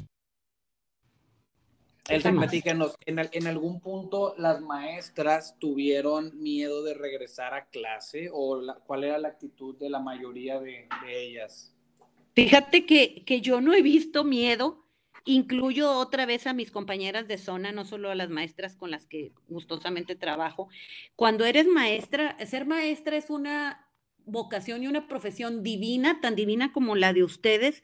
Elsa, 2.09 2.33
platícanos, 2.33 2.97
¿en, 3.07 3.21
¿en 3.31 3.47
algún 3.47 3.81
punto 3.81 4.35
las 4.37 4.61
maestras 4.61 5.57
tuvieron 5.61 6.43
miedo 6.43 6.83
de 6.83 6.95
regresar 6.95 7.55
a 7.55 7.67
clase 7.67 8.29
o 8.33 8.61
cuál 8.87 9.05
era 9.05 9.19
la 9.19 9.29
actitud 9.29 9.77
de 9.79 9.89
la 9.89 10.01
mayoría 10.01 10.59
de, 10.59 10.89
de 11.05 11.27
ellas? 11.27 11.73
Fíjate 12.35 12.87
que, 12.87 13.25
que 13.25 13.41
yo 13.41 13.61
no 13.61 13.73
he 13.73 13.83
visto 13.83 14.25
miedo, 14.25 14.85
Incluyo 15.25 15.93
otra 15.93 16.27
vez 16.27 16.47
a 16.47 16.53
mis 16.53 16.71
compañeras 16.71 17.29
de 17.29 17.39
zona, 17.39 17.71
no 17.73 17.85
solo 17.85 18.11
a 18.11 18.15
las 18.15 18.29
maestras 18.29 18.75
con 18.75 18.91
las 18.91 19.07
que 19.07 19.33
gustosamente 19.49 20.17
trabajo. 20.17 20.69
Cuando 21.17 21.45
eres 21.45 21.67
maestra, 21.67 22.37
ser 22.45 22.67
maestra 22.67 23.17
es 23.17 23.31
una 23.31 23.89
vocación 24.25 24.83
y 24.83 24.89
una 24.89 25.07
profesión 25.07 25.63
divina, 25.63 26.21
tan 26.21 26.35
divina 26.35 26.73
como 26.73 26.97
la 26.97 27.13
de 27.13 27.23
ustedes, 27.23 27.83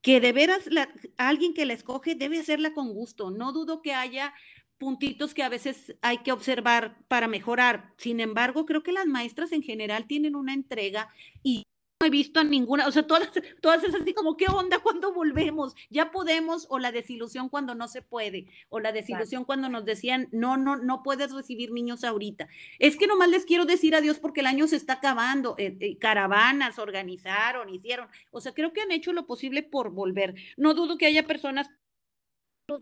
que 0.00 0.20
de 0.20 0.32
veras 0.32 0.68
alguien 1.16 1.54
que 1.54 1.66
la 1.66 1.74
escoge 1.74 2.14
debe 2.14 2.38
hacerla 2.38 2.72
con 2.72 2.94
gusto. 2.94 3.30
No 3.30 3.52
dudo 3.52 3.82
que 3.82 3.92
haya 3.92 4.32
puntitos 4.78 5.34
que 5.34 5.42
a 5.42 5.48
veces 5.48 5.96
hay 6.02 6.18
que 6.18 6.32
observar 6.32 6.98
para 7.08 7.28
mejorar. 7.28 7.92
Sin 7.98 8.20
embargo, 8.20 8.64
creo 8.64 8.82
que 8.82 8.92
las 8.92 9.06
maestras 9.06 9.52
en 9.52 9.62
general 9.62 10.06
tienen 10.06 10.36
una 10.36 10.54
entrega 10.54 11.12
y 11.42 11.66
he 12.06 12.10
visto 12.10 12.38
a 12.38 12.44
ninguna, 12.44 12.86
o 12.86 12.92
sea, 12.92 13.06
todas, 13.06 13.30
todas 13.60 13.82
esas 13.82 14.02
así 14.02 14.14
como, 14.14 14.36
¿qué 14.36 14.46
onda 14.46 14.78
cuando 14.78 15.12
volvemos? 15.12 15.74
Ya 15.90 16.10
podemos, 16.10 16.66
o 16.70 16.78
la 16.78 16.92
desilusión 16.92 17.48
cuando 17.48 17.74
no 17.74 17.88
se 17.88 18.02
puede, 18.02 18.46
o 18.68 18.80
la 18.80 18.92
desilusión 18.92 19.44
cuando 19.44 19.68
nos 19.68 19.84
decían, 19.84 20.28
no, 20.30 20.56
no, 20.56 20.76
no 20.76 21.02
puedes 21.02 21.32
recibir 21.32 21.72
niños 21.72 22.04
ahorita. 22.04 22.48
Es 22.78 22.96
que 22.96 23.06
nomás 23.06 23.28
les 23.28 23.44
quiero 23.44 23.64
decir 23.64 23.94
adiós 23.94 24.18
porque 24.18 24.40
el 24.40 24.46
año 24.46 24.68
se 24.68 24.76
está 24.76 24.94
acabando, 24.94 25.56
eh, 25.58 25.76
eh, 25.80 25.98
caravanas 25.98 26.78
organizaron, 26.78 27.68
hicieron, 27.68 28.08
o 28.30 28.40
sea, 28.40 28.54
creo 28.54 28.72
que 28.72 28.82
han 28.82 28.92
hecho 28.92 29.12
lo 29.12 29.26
posible 29.26 29.62
por 29.62 29.90
volver. 29.90 30.34
No 30.56 30.74
dudo 30.74 30.98
que 30.98 31.06
haya 31.06 31.26
personas 31.26 31.68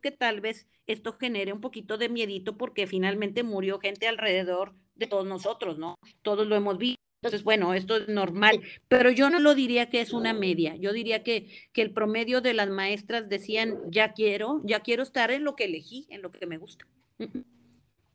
que 0.02 0.10
tal 0.10 0.40
vez 0.40 0.66
esto 0.88 1.16
genere 1.18 1.52
un 1.52 1.60
poquito 1.60 1.96
de 1.96 2.08
miedito 2.08 2.56
porque 2.58 2.88
finalmente 2.88 3.44
murió 3.44 3.78
gente 3.78 4.08
alrededor 4.08 4.74
de 4.96 5.06
todos 5.06 5.26
nosotros, 5.26 5.78
¿no? 5.78 5.94
Todos 6.22 6.46
lo 6.48 6.56
hemos 6.56 6.76
visto 6.76 7.05
entonces, 7.26 7.44
bueno, 7.44 7.74
esto 7.74 7.96
es 7.96 8.08
normal, 8.08 8.60
pero 8.88 9.10
yo 9.10 9.30
no 9.30 9.38
lo 9.38 9.54
diría 9.54 9.90
que 9.90 10.00
es 10.00 10.12
una 10.12 10.32
media. 10.32 10.76
Yo 10.76 10.92
diría 10.92 11.22
que, 11.22 11.48
que 11.72 11.82
el 11.82 11.92
promedio 11.92 12.40
de 12.40 12.54
las 12.54 12.68
maestras 12.68 13.28
decían, 13.28 13.78
ya 13.90 14.12
quiero, 14.12 14.60
ya 14.64 14.80
quiero 14.80 15.02
estar 15.02 15.30
en 15.30 15.44
lo 15.44 15.56
que 15.56 15.64
elegí, 15.64 16.06
en 16.10 16.22
lo 16.22 16.30
que 16.30 16.46
me 16.46 16.58
gusta. 16.58 16.86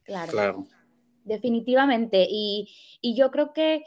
Claro. 0.03 0.32
claro. 0.32 0.68
Definitivamente. 1.24 2.27
Y, 2.30 2.70
y, 3.01 3.15
yo 3.15 3.32
creo 3.32 3.53
que, 3.53 3.84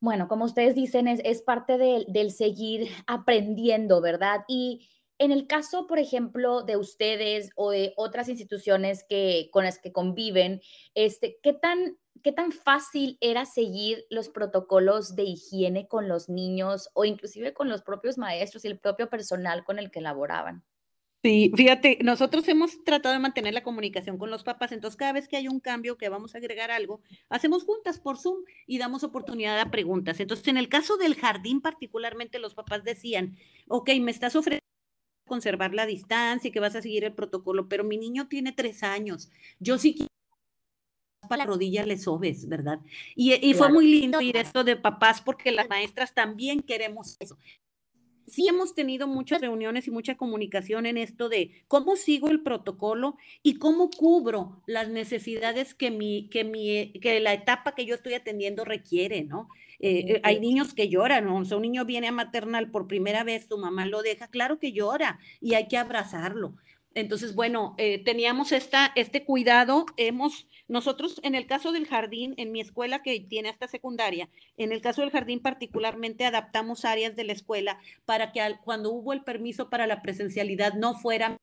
bueno, 0.00 0.28
como 0.28 0.44
ustedes 0.44 0.74
dicen, 0.74 1.08
es, 1.08 1.20
es 1.24 1.42
parte 1.42 1.78
de, 1.78 2.04
del 2.08 2.30
seguir 2.30 2.88
aprendiendo, 3.06 4.00
¿verdad? 4.00 4.44
Y 4.48 4.88
en 5.22 5.30
el 5.30 5.46
caso, 5.46 5.86
por 5.86 5.98
ejemplo, 5.98 6.62
de 6.62 6.76
ustedes 6.76 7.50
o 7.54 7.70
de 7.70 7.92
otras 7.96 8.28
instituciones 8.28 9.04
que, 9.08 9.48
con 9.52 9.64
las 9.64 9.78
que 9.78 9.92
conviven, 9.92 10.60
este, 10.94 11.38
¿qué 11.42 11.52
tan 11.52 11.96
¿qué 12.22 12.32
tan 12.32 12.52
fácil 12.52 13.18
era 13.20 13.44
seguir 13.44 14.04
los 14.08 14.28
protocolos 14.28 15.16
de 15.16 15.24
higiene 15.24 15.88
con 15.88 16.08
los 16.08 16.28
niños 16.28 16.88
o 16.94 17.04
inclusive 17.04 17.52
con 17.52 17.68
los 17.68 17.82
propios 17.82 18.16
maestros 18.16 18.64
y 18.64 18.68
el 18.68 18.78
propio 18.78 19.08
personal 19.08 19.64
con 19.64 19.78
el 19.78 19.90
que 19.90 20.00
laboraban? 20.00 20.62
Sí, 21.24 21.52
fíjate, 21.54 21.98
nosotros 22.02 22.48
hemos 22.48 22.82
tratado 22.82 23.12
de 23.12 23.20
mantener 23.20 23.54
la 23.54 23.62
comunicación 23.62 24.18
con 24.18 24.30
los 24.30 24.42
papás, 24.42 24.72
entonces 24.72 24.96
cada 24.96 25.12
vez 25.12 25.28
que 25.28 25.36
hay 25.36 25.46
un 25.46 25.60
cambio, 25.60 25.96
que 25.96 26.08
vamos 26.08 26.34
a 26.34 26.38
agregar 26.38 26.72
algo, 26.72 27.00
hacemos 27.28 27.62
juntas 27.62 28.00
por 28.00 28.18
Zoom 28.18 28.38
y 28.66 28.78
damos 28.78 29.04
oportunidad 29.04 29.60
a 29.60 29.70
preguntas. 29.70 30.18
Entonces, 30.18 30.48
en 30.48 30.56
el 30.56 30.68
caso 30.68 30.96
del 30.96 31.14
jardín 31.14 31.60
particularmente, 31.60 32.40
los 32.40 32.54
papás 32.54 32.82
decían, 32.82 33.36
ok, 33.68 33.90
me 34.00 34.10
estás 34.10 34.34
ofreciendo 34.34 34.61
conservar 35.32 35.72
la 35.72 35.86
distancia 35.86 36.48
y 36.48 36.52
que 36.52 36.60
vas 36.60 36.76
a 36.76 36.82
seguir 36.82 37.04
el 37.04 37.14
protocolo, 37.14 37.66
pero 37.66 37.84
mi 37.84 37.96
niño 37.96 38.28
tiene 38.28 38.52
tres 38.52 38.82
años, 38.82 39.30
yo 39.58 39.78
sí 39.78 39.94
quiero 39.94 40.12
la 41.34 41.46
rodilla 41.46 41.86
le 41.86 41.96
sobes, 41.96 42.46
¿verdad? 42.46 42.80
Y, 43.16 43.54
fue 43.54 43.72
muy 43.72 43.86
lindo 43.86 44.18
oír 44.18 44.36
esto 44.36 44.64
de 44.64 44.76
papás 44.76 45.22
porque 45.22 45.50
las 45.50 45.66
maestras 45.66 46.12
también 46.12 46.60
queremos 46.60 47.16
eso. 47.20 47.38
Sí 48.26 48.46
hemos 48.48 48.74
tenido 48.74 49.06
muchas 49.06 49.40
reuniones 49.40 49.86
y 49.86 49.90
mucha 49.90 50.16
comunicación 50.16 50.86
en 50.86 50.96
esto 50.96 51.28
de 51.28 51.64
cómo 51.68 51.96
sigo 51.96 52.28
el 52.28 52.42
protocolo 52.42 53.16
y 53.42 53.54
cómo 53.54 53.90
cubro 53.90 54.62
las 54.66 54.88
necesidades 54.88 55.74
que, 55.74 55.90
mi, 55.90 56.28
que, 56.30 56.44
mi, 56.44 56.92
que 57.00 57.20
la 57.20 57.34
etapa 57.34 57.74
que 57.74 57.84
yo 57.84 57.94
estoy 57.94 58.14
atendiendo 58.14 58.64
requiere, 58.64 59.22
¿no? 59.22 59.48
Eh, 59.80 60.04
eh, 60.06 60.20
hay 60.22 60.38
niños 60.38 60.74
que 60.74 60.88
lloran, 60.88 61.24
¿no? 61.24 61.38
o 61.38 61.44
sea, 61.44 61.56
un 61.56 61.64
niño 61.64 61.84
viene 61.84 62.06
a 62.06 62.12
maternal 62.12 62.70
por 62.70 62.86
primera 62.86 63.24
vez, 63.24 63.48
tu 63.48 63.58
mamá 63.58 63.84
lo 63.84 64.00
deja, 64.02 64.28
claro 64.28 64.60
que 64.60 64.70
llora 64.70 65.18
y 65.40 65.54
hay 65.54 65.66
que 65.66 65.76
abrazarlo. 65.76 66.54
Entonces, 66.94 67.34
bueno, 67.34 67.74
eh, 67.78 68.02
teníamos 68.04 68.52
esta, 68.52 68.92
este 68.96 69.24
cuidado, 69.24 69.86
hemos, 69.96 70.48
nosotros 70.68 71.20
en 71.22 71.34
el 71.34 71.46
caso 71.46 71.72
del 71.72 71.86
jardín, 71.86 72.34
en 72.36 72.52
mi 72.52 72.60
escuela 72.60 73.02
que 73.02 73.18
tiene 73.20 73.48
hasta 73.48 73.68
secundaria, 73.68 74.28
en 74.56 74.72
el 74.72 74.80
caso 74.80 75.00
del 75.00 75.10
jardín 75.10 75.40
particularmente 75.40 76.24
adaptamos 76.24 76.84
áreas 76.84 77.16
de 77.16 77.24
la 77.24 77.32
escuela 77.32 77.78
para 78.04 78.32
que 78.32 78.40
cuando 78.64 78.92
hubo 78.92 79.12
el 79.12 79.24
permiso 79.24 79.70
para 79.70 79.86
la 79.86 80.02
presencialidad 80.02 80.74
no 80.74 80.94
fuera 80.94 81.36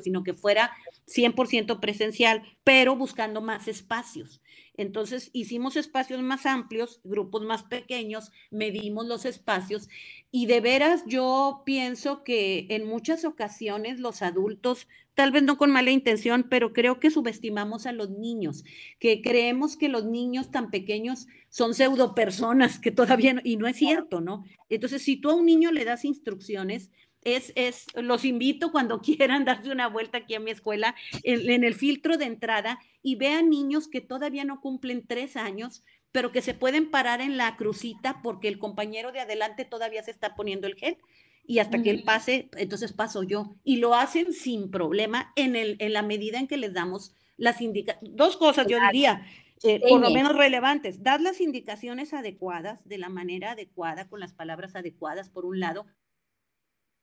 sino 0.00 0.22
que 0.22 0.32
fuera 0.32 0.72
100% 1.06 1.80
presencial, 1.80 2.42
pero 2.64 2.96
buscando 2.96 3.40
más 3.40 3.68
espacios. 3.68 4.40
Entonces 4.74 5.30
hicimos 5.32 5.76
espacios 5.76 6.22
más 6.22 6.46
amplios, 6.46 7.00
grupos 7.04 7.42
más 7.42 7.62
pequeños, 7.62 8.32
medimos 8.50 9.06
los 9.06 9.26
espacios 9.26 9.88
y 10.30 10.46
de 10.46 10.60
veras 10.60 11.04
yo 11.06 11.62
pienso 11.66 12.24
que 12.24 12.66
en 12.70 12.86
muchas 12.86 13.24
ocasiones 13.26 14.00
los 14.00 14.22
adultos, 14.22 14.88
tal 15.14 15.30
vez 15.30 15.42
no 15.42 15.58
con 15.58 15.70
mala 15.70 15.90
intención, 15.90 16.46
pero 16.48 16.72
creo 16.72 17.00
que 17.00 17.10
subestimamos 17.10 17.84
a 17.84 17.92
los 17.92 18.10
niños, 18.10 18.64
que 18.98 19.20
creemos 19.20 19.76
que 19.76 19.90
los 19.90 20.06
niños 20.06 20.50
tan 20.50 20.70
pequeños 20.70 21.26
son 21.50 21.74
pseudo 21.74 22.14
personas 22.14 22.78
que 22.78 22.90
todavía, 22.90 23.42
y 23.44 23.58
no 23.58 23.66
es 23.66 23.76
cierto, 23.76 24.22
¿no? 24.22 24.42
Entonces, 24.70 25.02
si 25.02 25.16
tú 25.18 25.28
a 25.28 25.34
un 25.34 25.44
niño 25.44 25.70
le 25.70 25.84
das 25.84 26.06
instrucciones, 26.06 26.90
es, 27.24 27.52
es, 27.56 27.86
los 27.94 28.24
invito 28.24 28.72
cuando 28.72 29.00
quieran 29.02 29.44
darse 29.44 29.70
una 29.70 29.88
vuelta 29.88 30.18
aquí 30.18 30.34
a 30.34 30.40
mi 30.40 30.50
escuela, 30.50 30.94
en, 31.22 31.64
el 31.64 31.74
filtro 31.74 32.16
de 32.16 32.26
entrada, 32.26 32.78
y 33.02 33.16
vean 33.16 33.50
niños 33.50 33.88
que 33.88 34.00
todavía 34.00 34.44
no 34.44 34.60
cumplen 34.60 35.06
tres 35.06 35.36
años, 35.36 35.82
pero 36.12 36.30
que 36.30 36.42
se 36.42 36.54
pueden 36.54 36.90
parar 36.90 37.20
en 37.20 37.36
la 37.36 37.56
crucita 37.56 38.20
porque 38.22 38.48
el 38.48 38.58
compañero 38.58 39.12
de 39.12 39.20
adelante 39.20 39.64
todavía 39.64 40.02
se 40.02 40.10
está 40.10 40.34
poniendo 40.34 40.66
el 40.66 40.74
gel 40.74 40.98
y 41.44 41.58
hasta 41.58 41.82
que 41.82 41.90
él 41.90 42.04
pase, 42.04 42.50
entonces 42.56 42.92
paso 42.92 43.22
yo. 43.22 43.56
Y 43.64 43.76
lo 43.76 43.94
hacen 43.94 44.32
sin 44.32 44.70
problema 44.70 45.32
en, 45.36 45.56
el, 45.56 45.76
en 45.80 45.92
la 45.92 46.02
medida 46.02 46.38
en 46.38 46.46
que 46.46 46.56
les 46.56 46.72
damos 46.72 47.14
las 47.36 47.60
indicaciones. 47.60 48.14
Dos 48.16 48.36
cosas, 48.36 48.66
yo 48.68 48.78
diría, 48.78 49.26
eh, 49.64 49.80
por 49.88 50.00
lo 50.00 50.10
menos 50.10 50.36
relevantes. 50.36 51.02
Dar 51.02 51.20
las 51.20 51.40
indicaciones 51.40 52.12
adecuadas, 52.12 52.86
de 52.88 52.98
la 52.98 53.08
manera 53.08 53.52
adecuada, 53.52 54.08
con 54.08 54.20
las 54.20 54.34
palabras 54.34 54.76
adecuadas, 54.76 55.28
por 55.30 55.44
un 55.44 55.60
lado, 55.60 55.86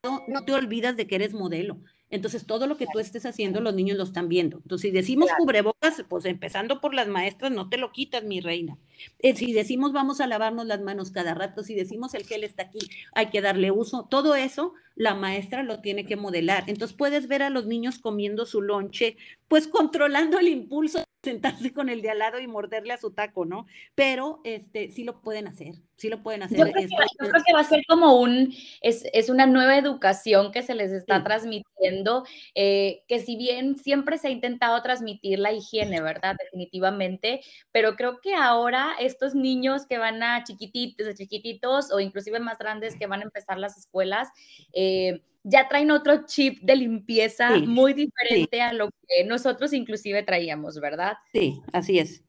no, 0.03 0.45
te 0.45 0.53
olvidas 0.53 0.95
de 0.95 1.07
que 1.07 1.15
eres 1.15 1.33
modelo. 1.33 1.77
Entonces, 2.11 2.47
todo 2.47 2.65
lo 2.65 2.77
que 2.77 2.87
tú 2.91 2.99
estés 2.99 3.25
haciendo, 3.25 3.61
los 3.61 3.75
niños 3.75 3.97
lo 3.97 4.03
están 4.03 4.29
viendo. 4.29 4.57
Entonces, 4.57 4.89
si 4.89 4.91
decimos 4.91 5.29
cubrebocas, 5.37 6.03
pues 6.09 6.25
empezando 6.25 6.81
por 6.81 6.95
las 6.95 7.07
maestras, 7.07 7.51
no 7.51 7.69
te 7.69 7.77
lo 7.77 7.91
quitas, 7.91 8.23
mi 8.23 8.39
reina. 8.39 8.77
Eh, 9.19 9.35
si 9.35 9.53
decimos 9.53 9.93
vamos 9.93 10.19
a 10.19 10.25
lavarnos 10.25 10.65
las 10.65 10.81
manos 10.81 11.11
cada 11.11 11.35
rato, 11.35 11.63
si 11.63 11.75
decimos 11.75 12.15
el 12.15 12.25
gel 12.25 12.43
está 12.43 12.63
aquí, 12.63 12.79
hay 13.13 13.27
que 13.27 13.41
darle 13.41 13.69
uso, 13.69 14.07
todo 14.09 14.35
eso 14.35 14.73
la 14.95 15.13
maestra 15.13 15.61
lo 15.61 15.81
tiene 15.81 16.03
que 16.05 16.15
modelar. 16.15 16.63
Entonces, 16.67 16.97
puedes 16.97 17.27
ver 17.27 17.43
a 17.43 17.51
los 17.51 17.67
niños 17.67 17.99
comiendo 17.99 18.45
su 18.45 18.61
lonche, 18.61 19.17
pues 19.47 19.67
controlando 19.67 20.39
el 20.39 20.47
impulso 20.47 21.03
sentarse 21.23 21.73
con 21.73 21.89
el 21.89 22.01
de 22.01 22.09
al 22.09 22.19
lado 22.19 22.39
y 22.39 22.47
morderle 22.47 22.93
a 22.93 22.97
su 22.97 23.11
taco, 23.11 23.45
¿no? 23.45 23.67
Pero 23.93 24.39
este 24.45 24.89
sí 24.89 25.03
lo 25.03 25.21
pueden 25.21 25.47
hacer, 25.47 25.75
sí 25.99 26.09
lo 26.09 26.23
pueden 26.23 26.43
hacer. 26.43 26.57
Yo 26.57 26.63
creo, 26.65 26.87
que, 26.87 27.53
va 27.53 27.59
a 27.59 27.63
ser 27.63 27.83
como 27.87 28.19
un, 28.19 28.53
es, 28.81 29.03
es, 29.13 29.29
una 29.29 29.45
nueva 29.45 29.77
educación 29.77 30.51
que 30.51 30.63
se 30.63 30.73
les 30.75 30.91
está 30.91 31.23
transmitiendo, 31.23 32.25
eh, 32.55 33.03
que 33.07 33.19
si 33.19 33.35
bien 33.35 33.77
siempre 33.77 34.17
se 34.17 34.29
ha 34.29 34.31
intentado 34.31 34.81
transmitir 34.81 35.39
la 35.39 35.51
higiene, 35.51 36.01
¿verdad? 36.01 36.35
Definitivamente, 36.41 37.41
pero 37.71 37.95
creo 37.95 38.19
que 38.21 38.33
ahora 38.33 38.93
estos 38.99 39.35
niños 39.35 39.85
que 39.85 39.97
van 39.97 40.23
a 40.23 40.43
chiquititos, 40.43 41.13
chiquititos 41.15 41.91
o 41.91 41.99
inclusive 41.99 42.39
más 42.39 42.57
grandes 42.57 42.95
que 42.95 43.07
van 43.07 43.21
a 43.21 43.25
empezar 43.25 43.57
las 43.57 43.77
escuelas, 43.77 44.29
eh, 44.73 45.21
ya 45.43 45.67
traen 45.67 45.91
otro 45.91 46.25
chip 46.25 46.59
de 46.61 46.75
limpieza 46.75 47.55
muy 47.57 47.93
diferente 47.93 48.61
a 48.61 48.73
lo 48.73 48.89
que 49.07 49.23
nosotros 49.25 49.73
inclusive 49.73 50.23
traíamos, 50.23 50.79
¿verdad? 50.79 51.13
Sí, 51.33 51.61
así 51.71 51.99
es. 51.99 52.23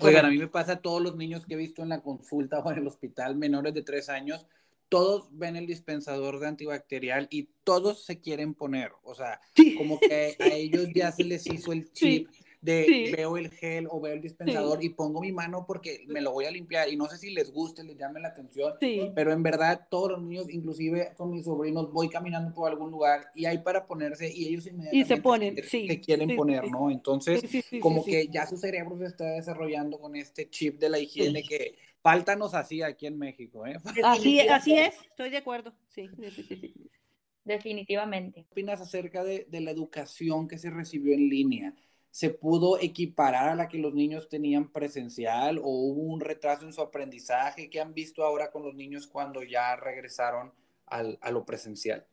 Oigan, 0.00 0.24
a 0.24 0.30
mí 0.30 0.38
me 0.38 0.48
pasa 0.48 0.72
a 0.72 0.80
todos 0.80 1.02
los 1.02 1.16
niños 1.16 1.44
que 1.46 1.54
he 1.54 1.58
visto 1.58 1.82
en 1.82 1.90
la 1.90 2.00
consulta 2.00 2.60
o 2.60 2.72
en 2.72 2.78
el 2.78 2.86
hospital, 2.86 3.36
menores 3.36 3.74
de 3.74 3.82
tres 3.82 4.08
años, 4.08 4.46
todos 4.88 5.28
ven 5.32 5.56
el 5.56 5.66
dispensador 5.66 6.38
de 6.40 6.46
antibacterial 6.46 7.26
y 7.30 7.48
todos 7.64 8.04
se 8.04 8.20
quieren 8.20 8.54
poner. 8.54 8.92
O 9.02 9.14
sea, 9.14 9.40
como 9.76 9.98
que 9.98 10.36
a 10.38 10.46
ellos 10.54 10.88
ya 10.94 11.12
se 11.12 11.24
les 11.24 11.46
hizo 11.46 11.72
el 11.72 11.90
chip 11.92 12.28
de 12.64 13.12
veo 13.14 13.36
el 13.36 13.50
gel 13.50 13.86
o 13.90 14.00
veo 14.00 14.14
el 14.14 14.22
dispensador 14.22 14.82
y 14.82 14.88
pongo 14.88 15.20
mi 15.20 15.32
mano 15.32 15.66
porque 15.66 16.04
me 16.08 16.22
lo 16.22 16.32
voy 16.32 16.46
a 16.46 16.50
limpiar 16.50 16.88
y 16.88 16.96
no 16.96 17.06
sé 17.06 17.18
si 17.18 17.30
les 17.30 17.52
guste, 17.52 17.84
les 17.84 17.98
llame 17.98 18.20
la 18.20 18.28
atención, 18.28 18.72
pero 19.14 19.32
en 19.32 19.42
verdad 19.42 19.86
todos 19.90 20.12
los 20.12 20.22
niños, 20.22 20.46
inclusive 20.48 21.12
con 21.16 21.30
mis 21.30 21.44
sobrinos, 21.44 21.92
voy 21.92 22.08
caminando 22.08 22.54
por 22.54 22.70
algún 22.70 22.90
lugar 22.90 23.26
y 23.34 23.44
hay 23.44 23.58
para 23.58 23.86
ponerse 23.86 24.32
y 24.32 24.48
ellos 24.48 24.66
inmediatamente 24.66 24.96
y 24.96 25.04
se 25.04 25.22
ponen, 25.22 25.62
se, 25.62 26.00
quieren 26.00 26.34
poner, 26.34 26.70
¿no? 26.70 26.90
Entonces, 26.90 27.42
como 27.80 28.02
que 28.02 28.28
ya 28.28 28.46
su 28.46 28.56
cerebro 28.56 28.96
se 28.98 29.06
está 29.06 29.24
desarrollando 29.24 30.00
con 30.00 30.16
este 30.16 30.48
chip 30.48 30.80
de 30.80 30.88
la 30.88 30.98
higiene 30.98 31.42
que 31.42 31.76
faltanos 32.00 32.54
así 32.54 32.80
aquí 32.80 33.06
en 33.06 33.18
México, 33.18 33.66
¿eh? 33.66 33.76
Así, 34.04 34.40
así 34.40 34.74
es, 34.74 34.94
estoy 35.02 35.28
de 35.28 35.38
acuerdo, 35.38 35.74
sí, 35.88 36.08
definitivamente. 37.44 38.42
¿Qué 38.42 38.48
opinas 38.50 38.80
acerca 38.80 39.22
de, 39.22 39.46
de 39.50 39.60
la 39.60 39.70
educación 39.70 40.48
que 40.48 40.56
se 40.56 40.70
recibió 40.70 41.12
en 41.12 41.28
línea? 41.28 41.74
Se 42.14 42.30
pudo 42.30 42.78
equiparar 42.78 43.48
a 43.48 43.56
la 43.56 43.66
que 43.66 43.76
los 43.78 43.92
niños 43.92 44.28
tenían 44.28 44.70
presencial 44.70 45.58
o 45.58 45.66
hubo 45.66 46.02
un 46.02 46.20
retraso 46.20 46.64
en 46.64 46.72
su 46.72 46.80
aprendizaje? 46.80 47.68
¿Qué 47.68 47.80
han 47.80 47.92
visto 47.92 48.22
ahora 48.22 48.52
con 48.52 48.62
los 48.62 48.76
niños 48.76 49.08
cuando 49.08 49.42
ya 49.42 49.74
regresaron 49.74 50.54
al, 50.86 51.18
a 51.20 51.32
lo 51.32 51.44
presencial? 51.44 52.06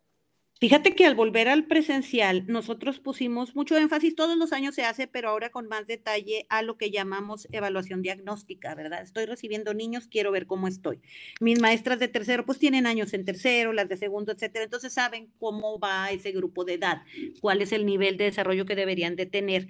Fíjate 0.61 0.93
que 0.93 1.07
al 1.07 1.15
volver 1.15 1.49
al 1.49 1.65
presencial, 1.65 2.43
nosotros 2.45 2.99
pusimos 2.99 3.55
mucho 3.55 3.75
énfasis, 3.77 4.13
todos 4.13 4.37
los 4.37 4.53
años 4.53 4.75
se 4.75 4.83
hace, 4.83 5.07
pero 5.07 5.29
ahora 5.29 5.49
con 5.49 5.67
más 5.67 5.87
detalle 5.87 6.45
a 6.49 6.61
lo 6.61 6.77
que 6.77 6.91
llamamos 6.91 7.47
evaluación 7.51 8.03
diagnóstica, 8.03 8.75
¿verdad? 8.75 9.01
Estoy 9.01 9.25
recibiendo 9.25 9.73
niños, 9.73 10.07
quiero 10.07 10.31
ver 10.31 10.45
cómo 10.45 10.67
estoy. 10.67 11.01
Mis 11.39 11.59
maestras 11.59 11.97
de 11.97 12.09
tercero, 12.09 12.45
pues 12.45 12.59
tienen 12.59 12.85
años 12.85 13.15
en 13.15 13.25
tercero, 13.25 13.73
las 13.73 13.89
de 13.89 13.97
segundo, 13.97 14.33
etcétera, 14.33 14.65
entonces 14.65 14.93
saben 14.93 15.33
cómo 15.39 15.79
va 15.79 16.11
ese 16.11 16.31
grupo 16.31 16.63
de 16.63 16.75
edad, 16.75 17.01
cuál 17.41 17.63
es 17.63 17.71
el 17.71 17.83
nivel 17.83 18.17
de 18.17 18.25
desarrollo 18.25 18.67
que 18.67 18.75
deberían 18.75 19.15
de 19.15 19.25
tener. 19.25 19.67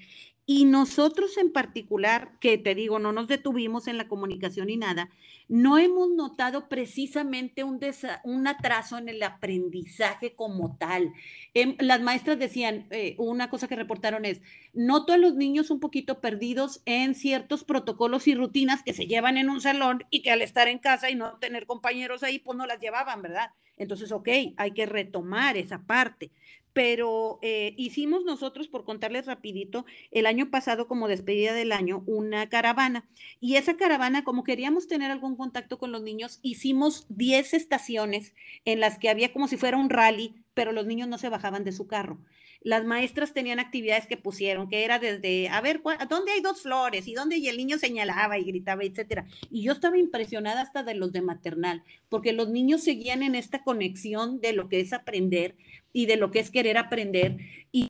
Y 0.53 0.65
nosotros 0.65 1.37
en 1.37 1.53
particular, 1.53 2.33
que 2.41 2.57
te 2.57 2.75
digo, 2.75 2.99
no 2.99 3.13
nos 3.13 3.29
detuvimos 3.29 3.87
en 3.87 3.97
la 3.97 4.09
comunicación 4.09 4.67
ni 4.67 4.75
nada, 4.75 5.09
no 5.47 5.77
hemos 5.77 6.09
notado 6.09 6.67
precisamente 6.67 7.63
un, 7.63 7.79
un 8.25 8.47
atraso 8.49 8.97
en 8.97 9.07
el 9.07 9.23
aprendizaje 9.23 10.35
como 10.35 10.75
tal. 10.75 11.13
Em, 11.53 11.77
las 11.79 12.01
maestras 12.01 12.37
decían, 12.37 12.85
eh, 12.91 13.15
una 13.17 13.49
cosa 13.49 13.69
que 13.69 13.77
reportaron 13.77 14.25
es, 14.25 14.41
noto 14.73 15.13
a 15.13 15.17
los 15.17 15.35
niños 15.35 15.71
un 15.71 15.79
poquito 15.79 16.19
perdidos 16.19 16.81
en 16.83 17.15
ciertos 17.15 17.63
protocolos 17.63 18.27
y 18.27 18.35
rutinas 18.35 18.83
que 18.83 18.93
se 18.93 19.07
llevan 19.07 19.37
en 19.37 19.49
un 19.49 19.61
salón 19.61 20.03
y 20.09 20.21
que 20.21 20.31
al 20.31 20.41
estar 20.41 20.67
en 20.67 20.79
casa 20.79 21.09
y 21.09 21.15
no 21.15 21.37
tener 21.37 21.65
compañeros 21.65 22.23
ahí, 22.23 22.39
pues 22.39 22.57
no 22.57 22.65
las 22.65 22.81
llevaban, 22.81 23.21
¿verdad? 23.21 23.51
Entonces, 23.77 24.11
ok, 24.11 24.27
hay 24.57 24.71
que 24.71 24.85
retomar 24.85 25.55
esa 25.55 25.79
parte 25.79 26.29
pero 26.73 27.39
eh, 27.41 27.73
hicimos 27.77 28.23
nosotros, 28.23 28.67
por 28.67 28.86
contarles 28.86 29.25
rapidito, 29.25 29.86
el 30.12 30.25
año 30.25 30.49
pasado 30.49 30.88
como 30.88 31.07
despedida 31.07 31.53
del 31.53 31.71
año, 31.71 32.03
una 32.05 32.49
caravana. 32.49 33.10
Y 33.39 33.55
esa 33.55 33.77
caravana, 33.77 34.23
como 34.23 34.43
queríamos 34.43 34.88
tener 34.88 35.12
algún 35.12 35.36
contacto 35.36 35.77
con 35.77 35.91
los 35.91 36.01
niños, 36.01 36.39
hicimos 36.41 37.05
10 37.10 37.53
estaciones 37.53 38.34
en 38.65 38.79
las 38.79 38.97
que 38.97 39.10
había 39.10 39.34
como 39.34 39.47
si 39.47 39.57
fuera 39.57 39.77
un 39.77 39.89
rally, 39.89 40.36
pero 40.53 40.71
los 40.71 40.86
niños 40.86 41.07
no 41.07 41.17
se 41.17 41.29
bajaban 41.29 41.63
de 41.63 41.71
su 41.71 41.88
carro 41.88 42.19
las 42.63 42.86
maestras 42.86 43.34
tenían 43.34 43.60
actividades 43.60 44.05
que 44.05 44.17
pusieron, 44.17 44.69
que 44.69 44.86
era 44.86 44.99
desde, 44.99 45.49
a 45.49 45.62
ver, 45.62 45.81
¿dónde 46.07 46.31
hay 46.31 46.41
dos 46.41 46.62
flores? 46.62 47.07
¿Y 47.07 47.13
dónde? 47.13 47.38
Y 47.38 47.47
el 47.47 47.57
niño 47.57 47.79
señalaba 47.79 48.38
y 48.38 48.43
gritaba, 48.43 48.84
etcétera. 48.84 49.25
Y 49.49 49.63
yo 49.63 49.71
estaba 49.71 49.97
impresionada 49.97 50.62
hasta 50.62 50.84
de 50.84 50.93
los 50.93 51.12
de 51.12 51.21
maternal, 51.21 51.84
porque 52.07 52.34
los 52.34 52.49
niños 52.49 52.84
seguían 52.84 53.23
en 53.23 53.34
esta 53.34 53.63
conexión 53.63 54.39
de 54.41 54.53
lo 54.53 54.69
que 54.69 54.79
es 54.79 54.93
aprender 54.93 55.55
y 55.93 56.06
de 56.06 56.17
lo 56.17 56.32
que 56.32 56.39
es 56.39 56.51
querer 56.51 56.77
aprender 56.77 57.38
y 57.71 57.88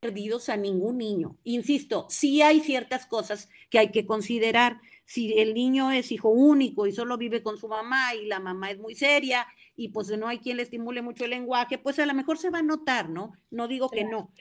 perdidos 0.00 0.48
a 0.48 0.56
ningún 0.56 0.98
niño. 0.98 1.36
Insisto, 1.44 2.06
sí 2.08 2.42
hay 2.42 2.60
ciertas 2.60 3.06
cosas 3.06 3.48
que 3.70 3.78
hay 3.78 3.90
que 3.90 4.04
considerar. 4.04 4.80
Si 5.04 5.38
el 5.38 5.54
niño 5.54 5.92
es 5.92 6.10
hijo 6.10 6.28
único 6.28 6.86
y 6.86 6.92
solo 6.92 7.18
vive 7.18 7.42
con 7.42 7.56
su 7.58 7.68
mamá 7.68 8.14
y 8.14 8.26
la 8.26 8.40
mamá 8.40 8.70
es 8.70 8.78
muy 8.78 8.94
seria 8.94 9.46
y 9.76 9.88
pues 9.88 10.08
no 10.16 10.28
hay 10.28 10.38
quien 10.38 10.56
le 10.56 10.64
estimule 10.64 11.02
mucho 11.02 11.24
el 11.24 11.30
lenguaje, 11.30 11.78
pues 11.78 11.98
a 11.98 12.06
lo 12.06 12.14
mejor 12.14 12.38
se 12.38 12.50
va 12.50 12.58
a 12.58 12.62
notar, 12.62 13.08
¿no? 13.08 13.32
No 13.50 13.68
digo 13.68 13.90
que 13.90 14.04
no. 14.04 14.32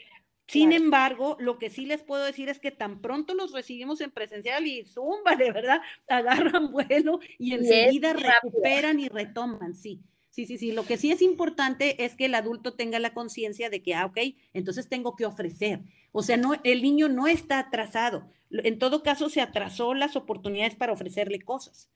Sin 0.47 0.73
embargo, 0.73 1.37
lo 1.39 1.57
que 1.57 1.69
sí 1.69 1.85
les 1.85 2.03
puedo 2.03 2.25
decir 2.25 2.49
es 2.49 2.59
que 2.59 2.71
tan 2.71 2.99
pronto 2.99 3.33
los 3.35 3.53
recibimos 3.53 4.01
en 4.01 4.11
presencial 4.11 4.67
y 4.67 4.83
zumba, 4.83 5.37
de 5.37 5.49
verdad, 5.51 5.79
agarran 6.09 6.71
vuelo 6.71 7.19
y 7.37 7.53
enseguida 7.53 8.13
recuperan 8.13 8.99
y 8.99 9.07
retoman, 9.07 9.75
sí. 9.75 10.01
Sí, 10.31 10.45
sí, 10.45 10.57
sí. 10.57 10.71
Lo 10.71 10.85
que 10.85 10.97
sí 10.97 11.11
es 11.11 11.21
importante 11.21 12.05
es 12.05 12.15
que 12.15 12.25
el 12.25 12.35
adulto 12.35 12.73
tenga 12.73 12.99
la 12.99 13.13
conciencia 13.13 13.69
de 13.69 13.83
que, 13.83 13.93
ah, 13.93 14.05
ok, 14.05 14.17
entonces 14.53 14.87
tengo 14.87 15.15
que 15.17 15.25
ofrecer. 15.25 15.81
O 16.13 16.23
sea, 16.23 16.37
no, 16.37 16.53
el 16.63 16.81
niño 16.81 17.09
no 17.09 17.27
está 17.27 17.59
atrasado. 17.59 18.29
En 18.49 18.79
todo 18.79 19.03
caso, 19.03 19.29
se 19.29 19.41
atrasó 19.41 19.93
las 19.93 20.15
oportunidades 20.15 20.75
para 20.75 20.93
ofrecerle 20.93 21.41
cosas. 21.41 21.89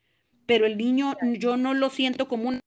Pero 0.46 0.66
el 0.66 0.78
niño, 0.78 1.16
yo 1.40 1.56
no 1.56 1.74
lo 1.74 1.90
siento 1.90 2.28
como 2.28 2.50
un 2.50 2.60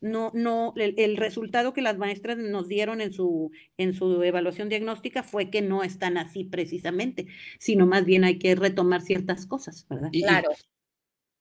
no, 0.00 0.30
no, 0.34 0.74
el, 0.76 1.16
resultado 1.16 1.72
que 1.72 1.82
las 1.82 1.98
maestras 1.98 2.36
nos 2.38 2.68
dieron 2.68 3.00
en 3.00 3.12
su, 3.12 3.50
en 3.78 3.94
su 3.94 4.22
evaluación 4.22 4.68
diagnóstica 4.68 5.22
fue 5.22 5.50
que 5.50 5.62
no 5.62 5.82
están 5.82 6.18
así 6.18 6.44
precisamente, 6.44 7.26
sino 7.58 7.86
más 7.86 8.04
bien 8.04 8.22
hay 8.22 8.38
que 8.38 8.54
retomar 8.54 9.00
ciertas 9.00 9.46
cosas, 9.46 9.86
¿verdad? 9.88 10.10
claro. 10.12 10.50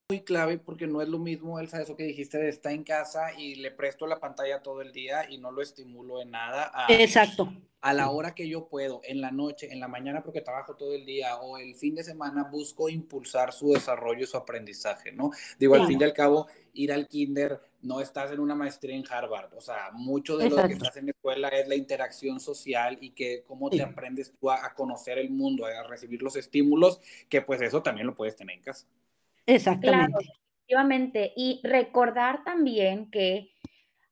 Muy 0.07 0.21
clave 0.21 0.59
porque 0.59 0.85
no 0.85 1.01
es 1.01 1.09
lo 1.09 1.17
mismo, 1.17 1.59
Elsa, 1.59 1.81
eso 1.81 1.95
que 1.95 2.03
dijiste 2.03 2.37
de 2.37 2.49
estar 2.49 2.71
en 2.71 2.83
casa 2.83 3.33
y 3.39 3.55
le 3.55 3.71
presto 3.71 4.05
la 4.05 4.19
pantalla 4.19 4.61
todo 4.61 4.81
el 4.81 4.91
día 4.91 5.27
y 5.27 5.39
no 5.39 5.51
lo 5.51 5.63
estimulo 5.63 6.21
en 6.21 6.29
nada. 6.29 6.71
Exacto. 6.89 7.51
A 7.81 7.91
la 7.91 8.11
hora 8.11 8.35
que 8.35 8.47
yo 8.47 8.67
puedo, 8.67 9.01
en 9.03 9.19
la 9.19 9.31
noche, 9.31 9.73
en 9.73 9.79
la 9.79 9.87
mañana 9.87 10.21
porque 10.23 10.41
trabajo 10.41 10.75
todo 10.75 10.93
el 10.93 11.05
día 11.07 11.37
o 11.37 11.57
el 11.57 11.73
fin 11.73 11.95
de 11.95 12.03
semana, 12.03 12.43
busco 12.43 12.87
impulsar 12.87 13.51
su 13.51 13.73
desarrollo 13.73 14.23
y 14.23 14.27
su 14.27 14.37
aprendizaje, 14.37 15.11
¿no? 15.11 15.31
Digo, 15.57 15.73
al 15.73 15.87
fin 15.87 15.99
y 15.99 16.03
al 16.03 16.13
cabo, 16.13 16.47
ir 16.73 16.93
al 16.93 17.07
kinder, 17.07 17.59
no 17.81 17.99
estás 17.99 18.31
en 18.31 18.39
una 18.39 18.53
maestría 18.53 18.95
en 18.95 19.03
Harvard, 19.09 19.53
o 19.55 19.61
sea, 19.61 19.89
mucho 19.91 20.37
de 20.37 20.49
lo 20.51 20.67
que 20.67 20.73
estás 20.73 20.97
en 20.97 21.05
la 21.05 21.11
escuela 21.11 21.47
es 21.49 21.67
la 21.67 21.75
interacción 21.75 22.39
social 22.39 22.97
y 23.01 23.11
que 23.11 23.43
cómo 23.47 23.71
te 23.71 23.81
aprendes 23.81 24.33
tú 24.39 24.51
a, 24.51 24.65
a 24.65 24.75
conocer 24.75 25.17
el 25.17 25.31
mundo, 25.31 25.65
a 25.65 25.83
recibir 25.83 26.21
los 26.21 26.35
estímulos, 26.35 26.99
que 27.27 27.41
pues 27.41 27.61
eso 27.61 27.81
también 27.81 28.05
lo 28.05 28.15
puedes 28.15 28.35
tener 28.35 28.55
en 28.55 28.61
casa. 28.61 28.85
Exactamente. 29.45 30.25
efectivamente. 30.67 31.34
Y 31.36 31.62
recordar 31.63 32.43
también 32.43 33.10
que, 33.12 33.51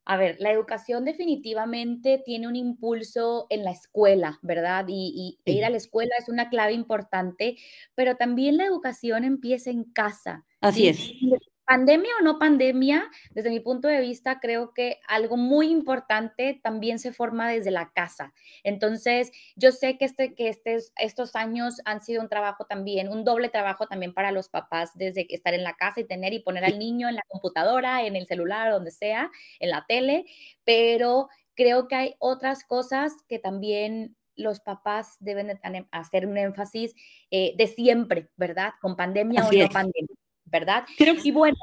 a 0.06 0.18
ver, 0.18 0.38
la 0.40 0.52
educación 0.52 1.06
definitivamente 1.06 2.22
tiene 2.26 2.48
un 2.48 2.56
impulso 2.56 3.48
en 3.50 3.64
la 3.64 3.72
escuela, 3.72 4.40
¿verdad? 4.42 4.86
Y, 4.88 5.40
ir 5.46 5.66
a 5.66 5.70
la 5.70 5.78
escuela 5.78 6.12
es 6.20 6.30
una 6.30 6.50
clave 6.50 6.74
importante, 6.74 7.58
pero 7.96 8.16
también 8.16 8.58
la 8.58 8.66
educación 8.66 9.24
empieza 9.24 9.72
en 9.72 9.84
casa. 9.86 10.46
Así 10.62 10.88
es 10.88 11.12
pandemia 11.66 12.12
o 12.20 12.24
no 12.24 12.40
pandemia, 12.40 13.10
desde 13.32 13.50
mi 13.50 13.60
punto 13.60 13.88
de 13.88 14.02
vista, 14.02 14.40
creo 14.40 14.74
que 14.74 15.00
algo 15.08 15.38
muy 15.38 15.70
importante 15.70 16.60
también 16.62 17.00
se 17.00 17.14
forma 17.14 17.50
desde 17.50 17.72
la 17.72 17.92
casa. 17.92 18.34
Entonces, 18.64 19.32
yo 19.56 19.72
sé 19.72 19.98
que, 19.98 20.06
este, 20.06 20.34
que 20.36 20.50
este, 20.50 20.78
estos 20.98 21.36
años 21.36 21.82
han 21.86 22.02
sido 22.02 22.22
un 22.22 22.30
trabajo 22.30 22.66
también, 22.66 23.10
un 23.10 23.24
doble 23.24 23.50
trabajo 23.50 23.88
también 23.88 24.14
para 24.14 24.32
los 24.32 24.50
papás, 24.50 24.92
desde 24.96 25.26
estar 25.30 25.54
en 25.54 25.64
la 25.64 25.76
casa 25.76 26.02
y 26.02 26.06
tener 26.06 26.34
y 26.34 26.40
poner 26.40 26.66
al 26.66 26.80
niño 26.80 27.08
en 27.08 27.16
la 27.16 27.24
computadora, 27.28 28.06
en 28.06 28.16
el 28.16 28.28
celular, 28.28 28.72
donde 28.72 28.92
sea, 28.92 29.32
en 29.60 29.70
la 29.70 29.86
tele, 29.88 30.26
pero 30.64 31.30
creo 31.56 31.88
que 31.88 31.96
hay 31.96 32.16
otras 32.20 32.64
cosas 32.64 33.14
que 33.28 33.40
también 33.40 34.16
los 34.36 34.60
papás 34.60 35.18
deben 35.20 35.60
hacer 35.92 36.26
un 36.26 36.38
énfasis 36.38 36.96
eh, 37.30 37.54
de 37.56 37.68
siempre, 37.68 38.30
¿verdad? 38.36 38.74
Con 38.82 38.96
pandemia 38.96 39.46
o 39.46 39.52
no 39.52 39.70
pandemia. 39.70 40.23
¿Verdad? 40.54 40.86
Y 40.98 41.32
bueno, 41.32 41.58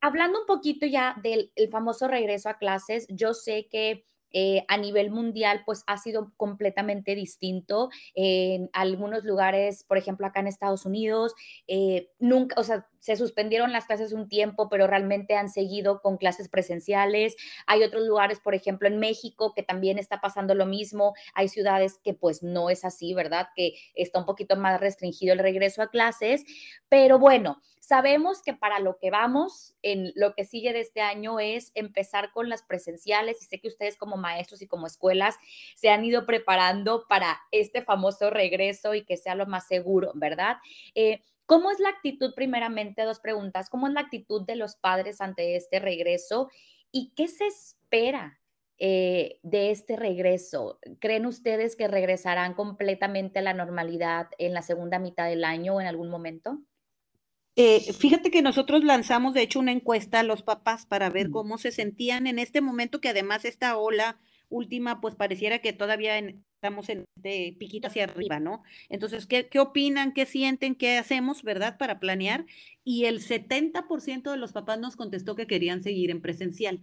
hablando 0.00 0.40
un 0.40 0.46
poquito 0.46 0.84
ya 0.84 1.16
del 1.22 1.50
famoso 1.70 2.08
regreso 2.08 2.50
a 2.50 2.58
clases, 2.58 3.06
yo 3.08 3.32
sé 3.32 3.68
que 3.70 4.04
eh, 4.34 4.64
a 4.68 4.78
nivel 4.78 5.10
mundial, 5.10 5.62
pues 5.66 5.84
ha 5.86 5.98
sido 5.98 6.32
completamente 6.36 7.14
distinto. 7.14 7.90
En 8.14 8.70
algunos 8.72 9.24
lugares, 9.24 9.84
por 9.84 9.98
ejemplo, 9.98 10.26
acá 10.26 10.40
en 10.40 10.46
Estados 10.46 10.86
Unidos, 10.86 11.34
eh, 11.66 12.08
nunca, 12.18 12.58
o 12.58 12.64
sea, 12.64 12.88
se 12.98 13.16
suspendieron 13.16 13.72
las 13.72 13.86
clases 13.86 14.12
un 14.12 14.28
tiempo, 14.28 14.68
pero 14.70 14.86
realmente 14.86 15.36
han 15.36 15.50
seguido 15.50 16.00
con 16.00 16.16
clases 16.16 16.48
presenciales. 16.48 17.36
Hay 17.66 17.82
otros 17.82 18.06
lugares, 18.06 18.40
por 18.40 18.54
ejemplo, 18.54 18.88
en 18.88 18.98
México, 18.98 19.52
que 19.54 19.62
también 19.62 19.98
está 19.98 20.20
pasando 20.20 20.54
lo 20.54 20.66
mismo. 20.66 21.14
Hay 21.34 21.48
ciudades 21.48 21.98
que 22.02 22.14
pues 22.14 22.42
no 22.42 22.70
es 22.70 22.84
así, 22.84 23.12
¿verdad? 23.12 23.48
Que 23.54 23.74
está 23.94 24.18
un 24.18 24.26
poquito 24.26 24.56
más 24.56 24.80
restringido 24.80 25.34
el 25.34 25.40
regreso 25.40 25.82
a 25.82 25.90
clases. 25.90 26.44
Pero 26.88 27.18
bueno, 27.18 27.60
sabemos 27.82 28.42
que 28.42 28.54
para 28.54 28.78
lo 28.78 28.96
que 28.98 29.10
vamos, 29.10 29.74
en 29.82 30.12
lo 30.14 30.34
que 30.34 30.44
sigue 30.44 30.72
de 30.72 30.80
este 30.80 31.00
año 31.00 31.40
es 31.40 31.72
empezar 31.74 32.30
con 32.30 32.48
las 32.48 32.62
presenciales 32.62 33.42
y 33.42 33.44
sé 33.44 33.60
que 33.60 33.66
ustedes 33.66 33.96
como 33.96 34.16
maestros 34.16 34.62
y 34.62 34.68
como 34.68 34.86
escuelas 34.86 35.34
se 35.74 35.90
han 35.90 36.04
ido 36.04 36.24
preparando 36.24 37.06
para 37.08 37.40
este 37.50 37.82
famoso 37.82 38.30
regreso 38.30 38.94
y 38.94 39.04
que 39.04 39.16
sea 39.16 39.34
lo 39.34 39.46
más 39.46 39.66
seguro, 39.66 40.12
¿verdad? 40.14 40.58
Eh, 40.94 41.22
¿Cómo 41.44 41.72
es 41.72 41.80
la 41.80 41.88
actitud, 41.88 42.32
primeramente, 42.36 43.02
dos 43.02 43.18
preguntas? 43.18 43.68
¿Cómo 43.68 43.88
es 43.88 43.94
la 43.94 44.00
actitud 44.00 44.46
de 44.46 44.54
los 44.54 44.76
padres 44.76 45.20
ante 45.20 45.56
este 45.56 45.80
regreso 45.80 46.50
y 46.92 47.12
qué 47.16 47.26
se 47.26 47.48
espera 47.48 48.38
eh, 48.78 49.40
de 49.42 49.72
este 49.72 49.96
regreso? 49.96 50.78
¿Creen 51.00 51.26
ustedes 51.26 51.74
que 51.74 51.88
regresarán 51.88 52.54
completamente 52.54 53.40
a 53.40 53.42
la 53.42 53.54
normalidad 53.54 54.28
en 54.38 54.54
la 54.54 54.62
segunda 54.62 55.00
mitad 55.00 55.28
del 55.28 55.42
año 55.42 55.74
o 55.74 55.80
en 55.80 55.88
algún 55.88 56.10
momento? 56.10 56.60
Eh, 57.54 57.92
fíjate 57.92 58.30
que 58.30 58.40
nosotros 58.40 58.82
lanzamos, 58.82 59.34
de 59.34 59.42
hecho, 59.42 59.58
una 59.58 59.72
encuesta 59.72 60.20
a 60.20 60.22
los 60.22 60.42
papás 60.42 60.86
para 60.86 61.10
ver 61.10 61.30
cómo 61.30 61.58
se 61.58 61.70
sentían 61.70 62.26
en 62.26 62.38
este 62.38 62.60
momento 62.60 63.00
que 63.00 63.10
además 63.10 63.44
esta 63.44 63.76
ola 63.76 64.18
última, 64.48 65.00
pues 65.00 65.14
pareciera 65.16 65.60
que 65.60 65.72
todavía 65.72 66.18
estamos 66.18 66.88
en 66.88 67.04
este 67.16 67.56
piquito 67.58 67.88
hacia 67.88 68.04
arriba, 68.04 68.38
¿no? 68.40 68.62
Entonces, 68.88 69.26
¿qué, 69.26 69.48
¿qué 69.48 69.58
opinan? 69.58 70.12
¿Qué 70.12 70.26
sienten? 70.26 70.74
¿Qué 70.74 70.96
hacemos, 70.96 71.42
verdad, 71.42 71.76
para 71.78 72.00
planear? 72.00 72.46
Y 72.84 73.04
el 73.04 73.20
70% 73.20 74.30
de 74.30 74.36
los 74.36 74.52
papás 74.52 74.78
nos 74.78 74.96
contestó 74.96 75.34
que 75.34 75.46
querían 75.46 75.82
seguir 75.82 76.10
en 76.10 76.22
presencial. 76.22 76.82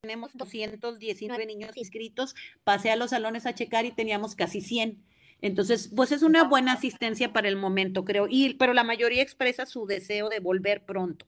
Tenemos 0.00 0.36
219 0.36 1.46
niños 1.46 1.76
inscritos, 1.76 2.34
pasé 2.64 2.90
a 2.90 2.96
los 2.96 3.10
salones 3.10 3.46
a 3.46 3.54
checar 3.54 3.84
y 3.84 3.90
teníamos 3.90 4.36
casi 4.36 4.60
100. 4.60 5.04
Entonces, 5.40 5.90
pues 5.94 6.12
es 6.12 6.22
una 6.22 6.44
buena 6.44 6.72
asistencia 6.72 7.32
para 7.32 7.48
el 7.48 7.56
momento, 7.56 8.04
creo, 8.04 8.26
y, 8.28 8.54
pero 8.54 8.74
la 8.74 8.84
mayoría 8.84 9.22
expresa 9.22 9.66
su 9.66 9.86
deseo 9.86 10.28
de 10.28 10.40
volver 10.40 10.84
pronto. 10.84 11.26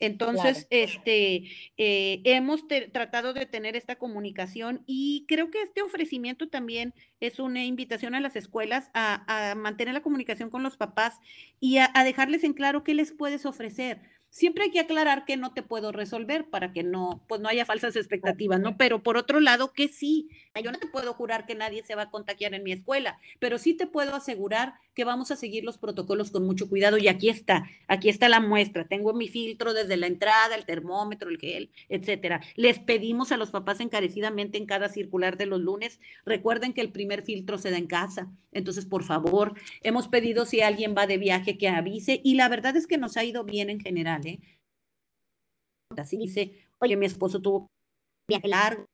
Entonces, 0.00 0.66
este, 0.70 1.44
eh, 1.76 2.20
hemos 2.24 2.66
tratado 2.92 3.32
de 3.32 3.46
tener 3.46 3.74
esta 3.74 3.96
comunicación 3.96 4.82
y 4.86 5.24
creo 5.26 5.50
que 5.50 5.60
este 5.62 5.82
ofrecimiento 5.82 6.48
también 6.48 6.94
es 7.20 7.40
una 7.40 7.64
invitación 7.64 8.14
a 8.14 8.20
las 8.20 8.36
escuelas 8.36 8.90
a, 8.94 9.54
mantener 9.56 9.94
la 9.94 10.02
comunicación 10.02 10.50
con 10.50 10.62
los 10.62 10.76
papás 10.76 11.18
y 11.58 11.78
a, 11.78 11.90
a, 11.94 12.04
dejarles 12.04 12.44
en 12.44 12.52
claro 12.52 12.84
qué 12.84 12.94
les 12.94 13.12
puedes 13.12 13.44
ofrecer. 13.44 14.00
Siempre 14.30 14.64
hay 14.64 14.70
que 14.70 14.80
aclarar 14.80 15.24
que 15.24 15.36
no 15.36 15.52
te 15.52 15.62
puedo 15.62 15.90
resolver 15.90 16.48
para 16.48 16.72
que 16.72 16.82
no, 16.82 17.24
pues 17.28 17.40
no 17.40 17.48
haya 17.48 17.64
falsas 17.64 17.96
expectativas, 17.96 18.60
¿no? 18.60 18.76
Pero 18.76 19.02
por 19.02 19.16
otro 19.16 19.40
lado, 19.40 19.72
que 19.72 19.88
sí, 19.88 20.28
yo 20.62 20.70
no 20.70 20.78
te 20.78 20.86
puedo 20.86 21.14
jurar 21.14 21.46
que 21.46 21.54
nadie 21.54 21.82
se 21.82 21.94
va 21.94 22.02
a 22.02 22.10
contagiar 22.10 22.54
en 22.54 22.62
mi 22.62 22.72
escuela, 22.72 23.18
pero 23.38 23.58
sí 23.58 23.74
te 23.74 23.86
puedo 23.86 24.14
asegurar 24.14 24.74
que 24.94 25.04
vamos 25.04 25.30
a 25.30 25.36
seguir 25.36 25.64
los 25.64 25.78
protocolos 25.78 26.30
con 26.30 26.44
mucho 26.44 26.68
cuidado. 26.68 26.98
Y 26.98 27.08
aquí 27.08 27.28
está, 27.28 27.68
aquí 27.86 28.08
está 28.08 28.28
la 28.28 28.40
muestra. 28.40 28.86
Tengo 28.86 29.14
mi 29.14 29.28
filtro 29.28 29.72
desde 29.72 29.96
la 29.96 30.08
entrada, 30.08 30.56
el 30.56 30.66
termómetro, 30.66 31.30
el 31.30 31.38
gel, 31.38 31.70
etcétera. 31.88 32.40
Les 32.56 32.80
pedimos 32.80 33.30
a 33.30 33.36
los 33.36 33.50
papás 33.50 33.80
encarecidamente 33.80 34.58
en 34.58 34.66
cada 34.66 34.88
circular 34.88 35.36
de 35.36 35.46
los 35.46 35.60
lunes, 35.60 36.00
recuerden 36.26 36.72
que 36.72 36.80
el 36.80 36.90
primer 36.90 37.22
filtro 37.22 37.58
se 37.58 37.70
da 37.70 37.78
en 37.78 37.86
casa. 37.86 38.30
Entonces, 38.52 38.86
por 38.86 39.04
favor, 39.04 39.54
hemos 39.82 40.08
pedido 40.08 40.46
si 40.46 40.62
alguien 40.62 40.94
va 40.96 41.06
de 41.06 41.18
viaje 41.18 41.58
que 41.58 41.68
avise 41.68 42.20
y 42.24 42.34
la 42.34 42.48
verdad 42.48 42.76
es 42.76 42.86
que 42.86 42.98
nos 42.98 43.16
ha 43.16 43.24
ido 43.24 43.44
bien 43.44 43.70
en 43.70 43.80
general, 43.80 44.17
Así 45.96 46.16
dice, 46.16 46.66
oye, 46.78 46.96
mi 46.96 47.06
esposo 47.06 47.40
tuvo 47.40 47.68
viaje 48.28 48.48
largo, 48.48 48.86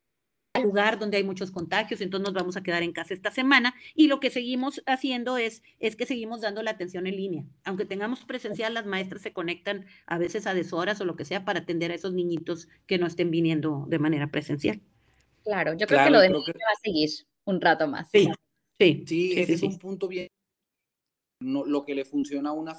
lugar 0.63 0.99
donde 0.99 1.17
hay 1.17 1.25
muchos 1.25 1.51
contagios, 1.51 2.01
entonces 2.01 2.25
nos 2.25 2.35
vamos 2.35 2.57
a 2.57 2.63
quedar 2.63 2.83
en 2.83 2.93
casa 2.93 3.15
esta 3.15 3.31
semana 3.31 3.75
y 3.95 4.07
lo 4.07 4.21
que 4.21 4.31
seguimos 4.31 4.83
haciendo 4.87 5.37
es, 5.37 5.63
es 5.81 5.97
que 5.97 6.07
seguimos 6.07 6.41
dando 6.41 6.63
la 6.63 6.71
atención 6.71 7.07
en 7.07 7.17
línea. 7.17 7.45
Aunque 7.65 7.85
tengamos 7.85 8.25
presencial, 8.25 8.75
las 8.75 8.87
maestras 8.87 9.23
se 9.23 9.33
conectan 9.33 9.87
a 10.07 10.19
veces 10.19 10.47
a 10.47 10.55
deshoras 10.55 11.01
o 11.01 11.05
lo 11.05 11.17
que 11.17 11.25
sea 11.25 11.45
para 11.45 11.61
atender 11.61 11.91
a 11.91 11.95
esos 11.95 12.15
niñitos 12.15 12.69
que 12.87 12.99
no 12.99 13.07
estén 13.07 13.31
viniendo 13.31 13.85
de 13.89 13.99
manera 13.99 14.29
presencial. 14.29 14.81
Claro, 15.43 15.75
yo 15.75 15.87
creo 15.87 16.05
que 16.05 16.11
lo 16.11 16.21
de 16.21 16.29
va 16.29 16.39
a 16.39 16.81
seguir 16.83 17.11
un 17.45 17.61
rato 17.61 17.89
más. 17.89 18.09
Sí, 18.11 18.29
sí. 18.79 19.05
Sí, 19.07 19.33
ese 19.37 19.55
es 19.55 19.63
un 19.63 19.79
punto 19.79 20.09
bien. 20.09 20.29
No, 21.41 21.65
lo 21.65 21.85
que 21.85 21.95
le 21.95 22.05
funciona 22.05 22.51
a 22.51 22.53
una 22.53 22.75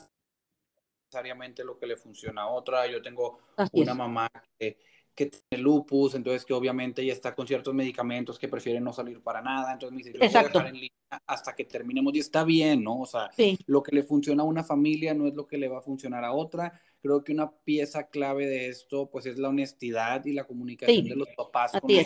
necesariamente 1.16 1.64
lo 1.64 1.78
que 1.78 1.88
le 1.88 1.96
funciona 1.96 2.44
a 2.44 2.48
otra. 2.48 2.88
Yo 2.88 3.02
tengo 3.02 3.40
una 3.74 3.94
mamá 3.94 4.30
que 4.60 4.78
que 5.16 5.28
tiene 5.28 5.64
lupus, 5.64 6.14
entonces 6.14 6.44
que 6.44 6.54
obviamente 6.54 7.04
ya 7.06 7.14
está 7.14 7.34
con 7.34 7.48
ciertos 7.48 7.74
medicamentos 7.74 8.38
que 8.38 8.50
prefiere 8.50 8.82
no 8.82 8.92
salir 8.92 9.22
para 9.22 9.42
nada, 9.42 9.72
entonces 9.72 9.96
me 9.96 10.04
dice, 10.04 10.12
yo 10.12 10.20
voy 10.20 10.28
a 10.28 10.44
dejar 10.44 10.68
en 10.68 10.74
línea 10.74 10.92
hasta 11.26 11.56
que 11.56 11.64
terminemos 11.64 12.14
y 12.14 12.20
está 12.20 12.44
bien, 12.44 12.84
¿no? 12.84 13.00
O 13.00 13.06
sea, 13.06 13.32
lo 13.66 13.82
que 13.82 13.96
le 13.96 14.04
funciona 14.04 14.44
a 14.44 14.46
una 14.46 14.66
familia 14.66 15.14
no 15.14 15.26
es 15.26 15.34
lo 15.34 15.48
que 15.48 15.58
le 15.58 15.70
va 15.70 15.78
a 15.78 15.82
funcionar 15.82 16.26
a 16.26 16.34
otra. 16.34 16.82
Creo 17.00 17.24
que 17.24 17.32
una 17.32 17.50
pieza 17.50 18.10
clave 18.10 18.46
de 18.48 18.68
esto, 18.68 19.10
pues, 19.10 19.26
es 19.26 19.38
la 19.38 19.48
honestidad 19.48 20.26
y 20.26 20.34
la 20.34 20.44
comunicación 20.44 21.06
de 21.06 21.16
los 21.16 21.30
papás 21.30 21.72
con 21.80 21.90
los 21.90 22.06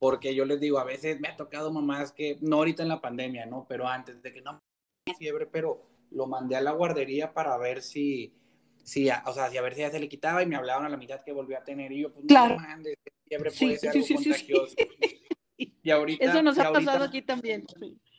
Porque 0.00 0.34
yo 0.34 0.44
les 0.46 0.58
digo, 0.58 0.80
a 0.80 0.84
veces 0.84 1.20
me 1.20 1.28
ha 1.28 1.36
tocado 1.36 1.72
mamás 1.72 2.10
que, 2.10 2.38
no 2.40 2.56
ahorita 2.56 2.82
en 2.82 2.88
la 2.88 3.00
pandemia, 3.00 3.46
¿no? 3.46 3.66
Pero 3.68 3.86
antes 3.86 4.20
de 4.20 4.32
que 4.32 4.42
no, 4.42 4.60
fiebre, 5.16 5.46
pero 5.46 5.93
lo 6.14 6.26
mandé 6.26 6.56
a 6.56 6.60
la 6.60 6.72
guardería 6.72 7.32
para 7.32 7.56
ver 7.58 7.82
si 7.82 8.32
sí, 8.84 9.08
o 9.26 9.32
sea, 9.32 9.50
si 9.50 9.56
a 9.56 9.62
ver 9.62 9.74
si 9.74 9.80
ya 9.80 9.90
se 9.90 9.98
le 9.98 10.08
quitaba 10.08 10.42
y 10.42 10.46
me 10.46 10.56
hablaban 10.56 10.86
a 10.86 10.88
la 10.88 10.96
mitad 10.96 11.22
que 11.22 11.32
volvió 11.32 11.58
a 11.58 11.64
tener 11.64 11.90
y 11.92 12.02
yo, 12.02 12.12
pues 12.12 12.26
claro. 12.26 12.56
no 12.56 12.84
fiebre 13.26 13.50
puede 13.58 13.78
ser 13.78 13.90
algo 13.90 14.06
contagioso. 14.14 14.74
Y 15.56 15.90
ahorita, 15.90 16.24
Eso 16.24 16.42
nos 16.42 16.58
ha 16.58 16.72
pasado 16.72 17.04
aquí 17.04 17.22
también. 17.22 17.64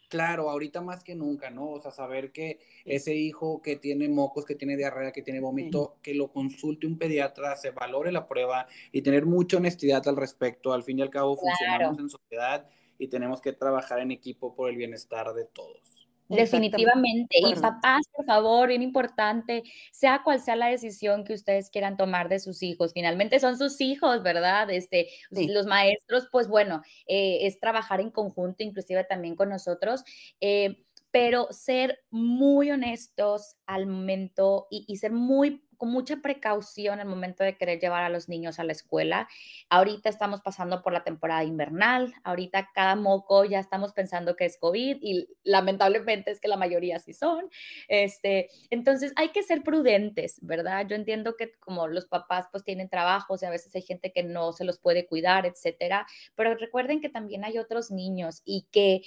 Claro, 0.07 0.49
ahorita 0.49 0.81
más 0.81 1.03
que 1.03 1.15
nunca, 1.15 1.49
¿no? 1.49 1.71
O 1.71 1.81
sea, 1.81 1.91
saber 1.91 2.31
que 2.31 2.59
ese 2.85 3.15
hijo 3.15 3.61
que 3.61 3.75
tiene 3.75 4.07
mocos, 4.07 4.45
que 4.45 4.55
tiene 4.55 4.77
diarrea, 4.77 5.11
que 5.11 5.23
tiene 5.23 5.39
vómito, 5.39 5.97
que 6.01 6.13
lo 6.13 6.31
consulte 6.31 6.87
un 6.87 6.97
pediatra, 6.97 7.55
se 7.55 7.71
valore 7.71 8.11
la 8.11 8.27
prueba 8.27 8.67
y 8.91 9.01
tener 9.01 9.25
mucha 9.25 9.57
honestidad 9.57 10.07
al 10.07 10.15
respecto. 10.15 10.73
Al 10.73 10.83
fin 10.83 10.99
y 10.99 11.01
al 11.01 11.09
cabo, 11.09 11.35
funcionamos 11.35 11.99
en 11.99 12.09
sociedad 12.09 12.69
y 12.97 13.07
tenemos 13.07 13.41
que 13.41 13.51
trabajar 13.51 13.99
en 13.99 14.11
equipo 14.11 14.55
por 14.55 14.69
el 14.69 14.77
bienestar 14.77 15.33
de 15.33 15.45
todos. 15.45 16.04
Definitivamente. 16.27 17.37
Y 17.39 17.53
papás, 17.55 18.03
por 18.11 18.25
favor, 18.25 18.69
bien 18.69 18.81
importante, 18.81 19.63
sea 19.91 20.21
cual 20.23 20.39
sea 20.39 20.55
la 20.55 20.67
decisión 20.67 21.23
que 21.23 21.33
ustedes 21.33 21.69
quieran 21.69 21.97
tomar 21.97 22.29
de 22.29 22.39
sus 22.39 22.63
hijos, 22.63 22.93
finalmente 22.93 23.39
son 23.39 23.57
sus 23.57 23.79
hijos, 23.81 24.23
¿verdad? 24.23 24.69
Este, 24.69 25.09
Los 25.31 25.65
maestros, 25.65 26.27
pues 26.31 26.47
bueno, 26.47 26.81
eh, 27.07 27.39
es 27.45 27.59
trabajar 27.59 28.01
en 28.01 28.11
conjunto, 28.11 28.63
inclusive 28.63 29.03
también 29.03 29.35
con 29.35 29.49
nosotros. 29.49 30.03
Eh, 30.41 30.77
pero 31.11 31.47
ser 31.51 31.99
muy 32.09 32.71
honestos 32.71 33.55
al 33.65 33.87
momento 33.87 34.67
y, 34.69 34.83
y 34.85 34.97
ser 34.97 35.13
muy 35.13 35.64
con 35.77 35.89
mucha 35.89 36.17
precaución 36.17 36.99
al 36.99 37.07
momento 37.07 37.43
de 37.43 37.57
querer 37.57 37.79
llevar 37.79 38.03
a 38.03 38.09
los 38.09 38.29
niños 38.29 38.59
a 38.59 38.63
la 38.63 38.71
escuela. 38.71 39.27
Ahorita 39.69 40.09
estamos 40.09 40.41
pasando 40.41 40.81
por 40.81 40.93
la 40.93 41.03
temporada 41.03 41.43
invernal, 41.43 42.13
ahorita 42.23 42.69
cada 42.73 42.95
moco 42.95 43.45
ya 43.45 43.59
estamos 43.59 43.93
pensando 43.93 44.35
que 44.35 44.45
es 44.45 44.57
COVID 44.57 44.97
y 45.01 45.27
lamentablemente 45.43 46.31
es 46.31 46.39
que 46.39 46.47
la 46.47 46.57
mayoría 46.57 46.99
sí 46.99 47.13
son. 47.13 47.49
Este, 47.87 48.49
entonces 48.69 49.13
hay 49.15 49.29
que 49.29 49.43
ser 49.43 49.63
prudentes, 49.63 50.39
¿verdad? 50.41 50.85
Yo 50.87 50.95
entiendo 50.95 51.35
que 51.35 51.51
como 51.59 51.87
los 51.87 52.05
papás 52.05 52.47
pues 52.51 52.63
tienen 52.63 52.89
trabajos 52.89 53.41
y 53.41 53.45
a 53.45 53.49
veces 53.49 53.75
hay 53.75 53.81
gente 53.81 54.11
que 54.11 54.23
no 54.23 54.53
se 54.53 54.65
los 54.65 54.79
puede 54.79 55.05
cuidar, 55.05 55.45
etcétera, 55.45 56.05
pero 56.35 56.55
recuerden 56.55 57.01
que 57.01 57.09
también 57.09 57.43
hay 57.43 57.57
otros 57.57 57.91
niños 57.91 58.41
y 58.45 58.67
que 58.71 59.01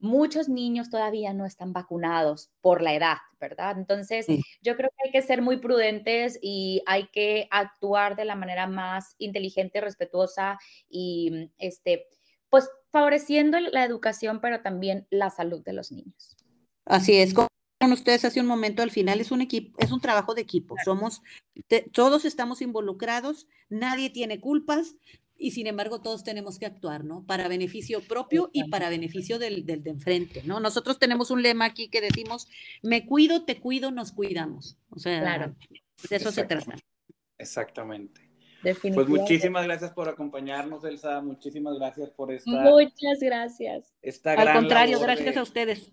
muchos 0.00 0.48
niños 0.48 0.90
todavía 0.90 1.32
no 1.32 1.46
están 1.46 1.72
vacunados 1.72 2.50
por 2.60 2.82
la 2.82 2.94
edad, 2.94 3.18
¿verdad? 3.38 3.78
Entonces, 3.78 4.26
yo 4.62 4.76
creo 4.76 4.90
que 4.90 5.08
hay 5.08 5.12
que 5.12 5.22
ser 5.22 5.42
muy 5.42 5.58
prudentes 5.58 6.38
y 6.42 6.82
hay 6.86 7.08
que 7.08 7.46
actuar 7.50 8.16
de 8.16 8.24
la 8.24 8.34
manera 8.34 8.66
más 8.66 9.14
inteligente, 9.18 9.80
respetuosa 9.80 10.58
y, 10.88 11.50
este, 11.58 12.06
pues, 12.48 12.68
favoreciendo 12.90 13.60
la 13.60 13.84
educación, 13.84 14.40
pero 14.40 14.62
también 14.62 15.06
la 15.10 15.30
salud 15.30 15.62
de 15.62 15.74
los 15.74 15.92
niños. 15.92 16.36
Así 16.86 17.16
es. 17.16 17.34
Con 17.34 17.48
ustedes 17.92 18.24
hace 18.24 18.40
un 18.40 18.46
momento, 18.46 18.82
al 18.82 18.90
final 18.90 19.20
es 19.20 19.30
un 19.30 19.40
equipo, 19.40 19.78
es 19.78 19.92
un 19.92 20.00
trabajo 20.00 20.34
de 20.34 20.42
equipo. 20.42 20.76
Somos, 20.84 21.22
todos 21.92 22.24
estamos 22.24 22.60
involucrados, 22.60 23.46
nadie 23.68 24.10
tiene 24.10 24.40
culpas, 24.40 24.96
y 25.40 25.52
sin 25.52 25.66
embargo 25.66 26.02
todos 26.02 26.22
tenemos 26.22 26.58
que 26.58 26.66
actuar, 26.66 27.02
¿no? 27.02 27.24
Para 27.26 27.48
beneficio 27.48 28.02
propio 28.02 28.50
y 28.52 28.68
para 28.68 28.90
beneficio 28.90 29.38
del, 29.38 29.64
del 29.64 29.82
de 29.82 29.90
enfrente, 29.90 30.42
¿no? 30.44 30.60
Nosotros 30.60 30.98
tenemos 30.98 31.30
un 31.30 31.42
lema 31.42 31.64
aquí 31.64 31.88
que 31.88 32.02
decimos, 32.02 32.46
me 32.82 33.06
cuido, 33.06 33.44
te 33.44 33.58
cuido, 33.58 33.90
nos 33.90 34.12
cuidamos. 34.12 34.76
O 34.90 34.98
sea, 34.98 35.20
claro. 35.20 35.56
de 36.08 36.16
eso 36.16 36.30
se 36.30 36.44
trata. 36.44 36.76
Exactamente. 37.38 38.30
Pues 38.62 39.08
muchísimas 39.08 39.64
gracias 39.64 39.92
por 39.92 40.08
acompañarnos, 40.08 40.84
Elsa. 40.84 41.22
Muchísimas 41.22 41.78
gracias 41.78 42.10
por 42.10 42.30
esta. 42.30 42.50
Muchas 42.50 43.18
gracias. 43.20 43.94
Al 44.24 44.52
contrario, 44.52 45.00
gracias 45.00 45.36
a 45.38 45.42
ustedes. 45.42 45.92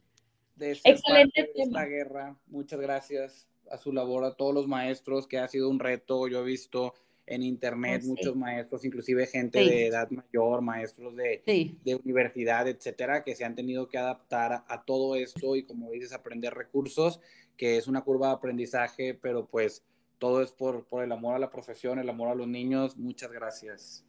Excelente 0.59 1.49
esta 1.55 1.85
guerra. 1.85 2.37
Muchas 2.47 2.79
gracias 2.81 3.47
a 3.71 3.77
su 3.77 3.93
labor, 3.93 4.25
a 4.25 4.35
todos 4.35 4.53
los 4.53 4.67
maestros, 4.67 5.27
que 5.27 5.37
ha 5.37 5.47
sido 5.47 5.69
un 5.69 5.79
reto. 5.79 6.27
Yo 6.27 6.41
he 6.41 6.45
visto 6.45 6.93
en 7.27 7.43
internet, 7.43 8.03
muchos 8.05 8.35
maestros, 8.35 8.85
inclusive 8.85 9.27
gente 9.27 9.59
de 9.59 9.87
edad 9.87 10.09
mayor, 10.09 10.61
maestros 10.61 11.15
de, 11.15 11.43
de, 11.83 11.95
universidad, 11.95 12.67
etcétera, 12.67 13.21
que 13.21 13.35
se 13.35 13.43
han 13.43 13.53
tenido 13.53 13.89
que 13.89 13.97
adaptar 13.97 14.63
a, 14.67 14.83
todo 14.85 15.15
esto 15.15 15.55
y 15.57 15.63
como 15.63 15.91
dices, 15.91 16.13
aprender 16.13 16.53
recursos, 16.53 17.19
que 17.57 17.77
es 17.77 17.87
una 17.87 18.01
curva 18.01 18.27
de 18.27 18.33
aprendizaje, 18.33 19.13
pero 19.13 19.45
pues 19.45 19.83
todo 20.17 20.41
es 20.41 20.51
por, 20.51 20.85
por 20.85 21.03
el 21.03 21.11
amor 21.11 21.35
a 21.35 21.39
la 21.39 21.51
profesión, 21.51 21.99
el 21.99 22.09
amor 22.09 22.29
a 22.29 22.35
los 22.35 22.47
niños. 22.47 22.97
Muchas 22.97 23.31
gracias. 23.31 24.05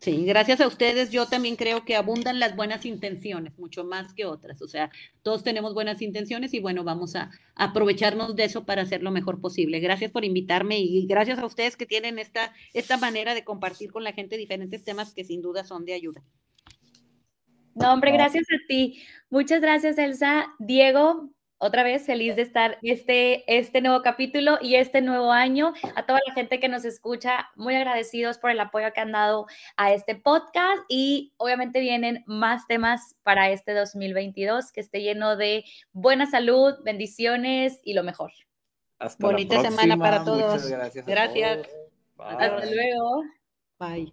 Sí, 0.00 0.24
gracias 0.24 0.60
a 0.60 0.68
ustedes. 0.68 1.10
Yo 1.10 1.26
también 1.26 1.56
creo 1.56 1.84
que 1.84 1.96
abundan 1.96 2.38
las 2.38 2.54
buenas 2.54 2.86
intenciones, 2.86 3.58
mucho 3.58 3.82
más 3.82 4.14
que 4.14 4.26
otras. 4.26 4.62
O 4.62 4.68
sea, 4.68 4.90
todos 5.22 5.42
tenemos 5.42 5.74
buenas 5.74 6.00
intenciones 6.02 6.54
y 6.54 6.60
bueno, 6.60 6.84
vamos 6.84 7.16
a 7.16 7.32
aprovecharnos 7.56 8.36
de 8.36 8.44
eso 8.44 8.64
para 8.64 8.82
hacer 8.82 9.02
lo 9.02 9.10
mejor 9.10 9.40
posible. 9.40 9.80
Gracias 9.80 10.12
por 10.12 10.24
invitarme 10.24 10.78
y 10.78 11.04
gracias 11.06 11.40
a 11.40 11.46
ustedes 11.46 11.76
que 11.76 11.84
tienen 11.84 12.20
esta, 12.20 12.52
esta 12.74 12.96
manera 12.96 13.34
de 13.34 13.42
compartir 13.42 13.90
con 13.90 14.04
la 14.04 14.12
gente 14.12 14.36
diferentes 14.36 14.84
temas 14.84 15.12
que 15.14 15.24
sin 15.24 15.42
duda 15.42 15.64
son 15.64 15.84
de 15.84 15.94
ayuda. 15.94 16.22
No, 17.74 17.92
hombre, 17.92 18.12
gracias 18.12 18.44
a 18.50 18.66
ti. 18.68 19.02
Muchas 19.30 19.60
gracias, 19.60 19.98
Elsa. 19.98 20.54
Diego, 20.60 21.30
otra 21.58 21.82
vez 21.82 22.06
feliz 22.06 22.36
de 22.36 22.42
eh. 22.42 22.44
estar 22.44 22.78
este, 22.82 23.44
este 23.58 23.80
nuevo 23.80 24.02
capítulo 24.02 24.58
y 24.60 24.76
este 24.76 25.00
nuevo 25.02 25.32
año. 25.32 25.74
A 25.94 26.06
toda 26.06 26.20
la 26.26 26.34
gente 26.34 26.60
que 26.60 26.68
nos 26.68 26.84
escucha, 26.84 27.50
muy 27.56 27.74
agradecidos 27.74 28.38
por 28.38 28.50
el 28.50 28.60
apoyo 28.60 28.92
que 28.94 29.00
han 29.00 29.12
dado 29.12 29.46
a 29.76 29.92
este 29.92 30.14
podcast 30.14 30.82
y 30.88 31.34
obviamente 31.36 31.80
vienen 31.80 32.24
más 32.26 32.66
temas 32.66 33.16
para 33.22 33.50
este 33.50 33.74
2022 33.74 34.72
que 34.72 34.80
esté 34.80 35.02
lleno 35.02 35.36
de 35.36 35.64
buena 35.92 36.26
salud, 36.26 36.74
bendiciones 36.84 37.80
y 37.84 37.94
lo 37.94 38.02
mejor. 38.02 38.32
Hasta 38.98 39.26
Bonita 39.26 39.62
la 39.62 39.70
semana 39.70 39.96
para 39.96 40.24
todos. 40.24 40.68
Gracias. 41.06 41.68
Hasta 42.18 42.66
luego. 42.66 43.24
Bye. 43.78 44.12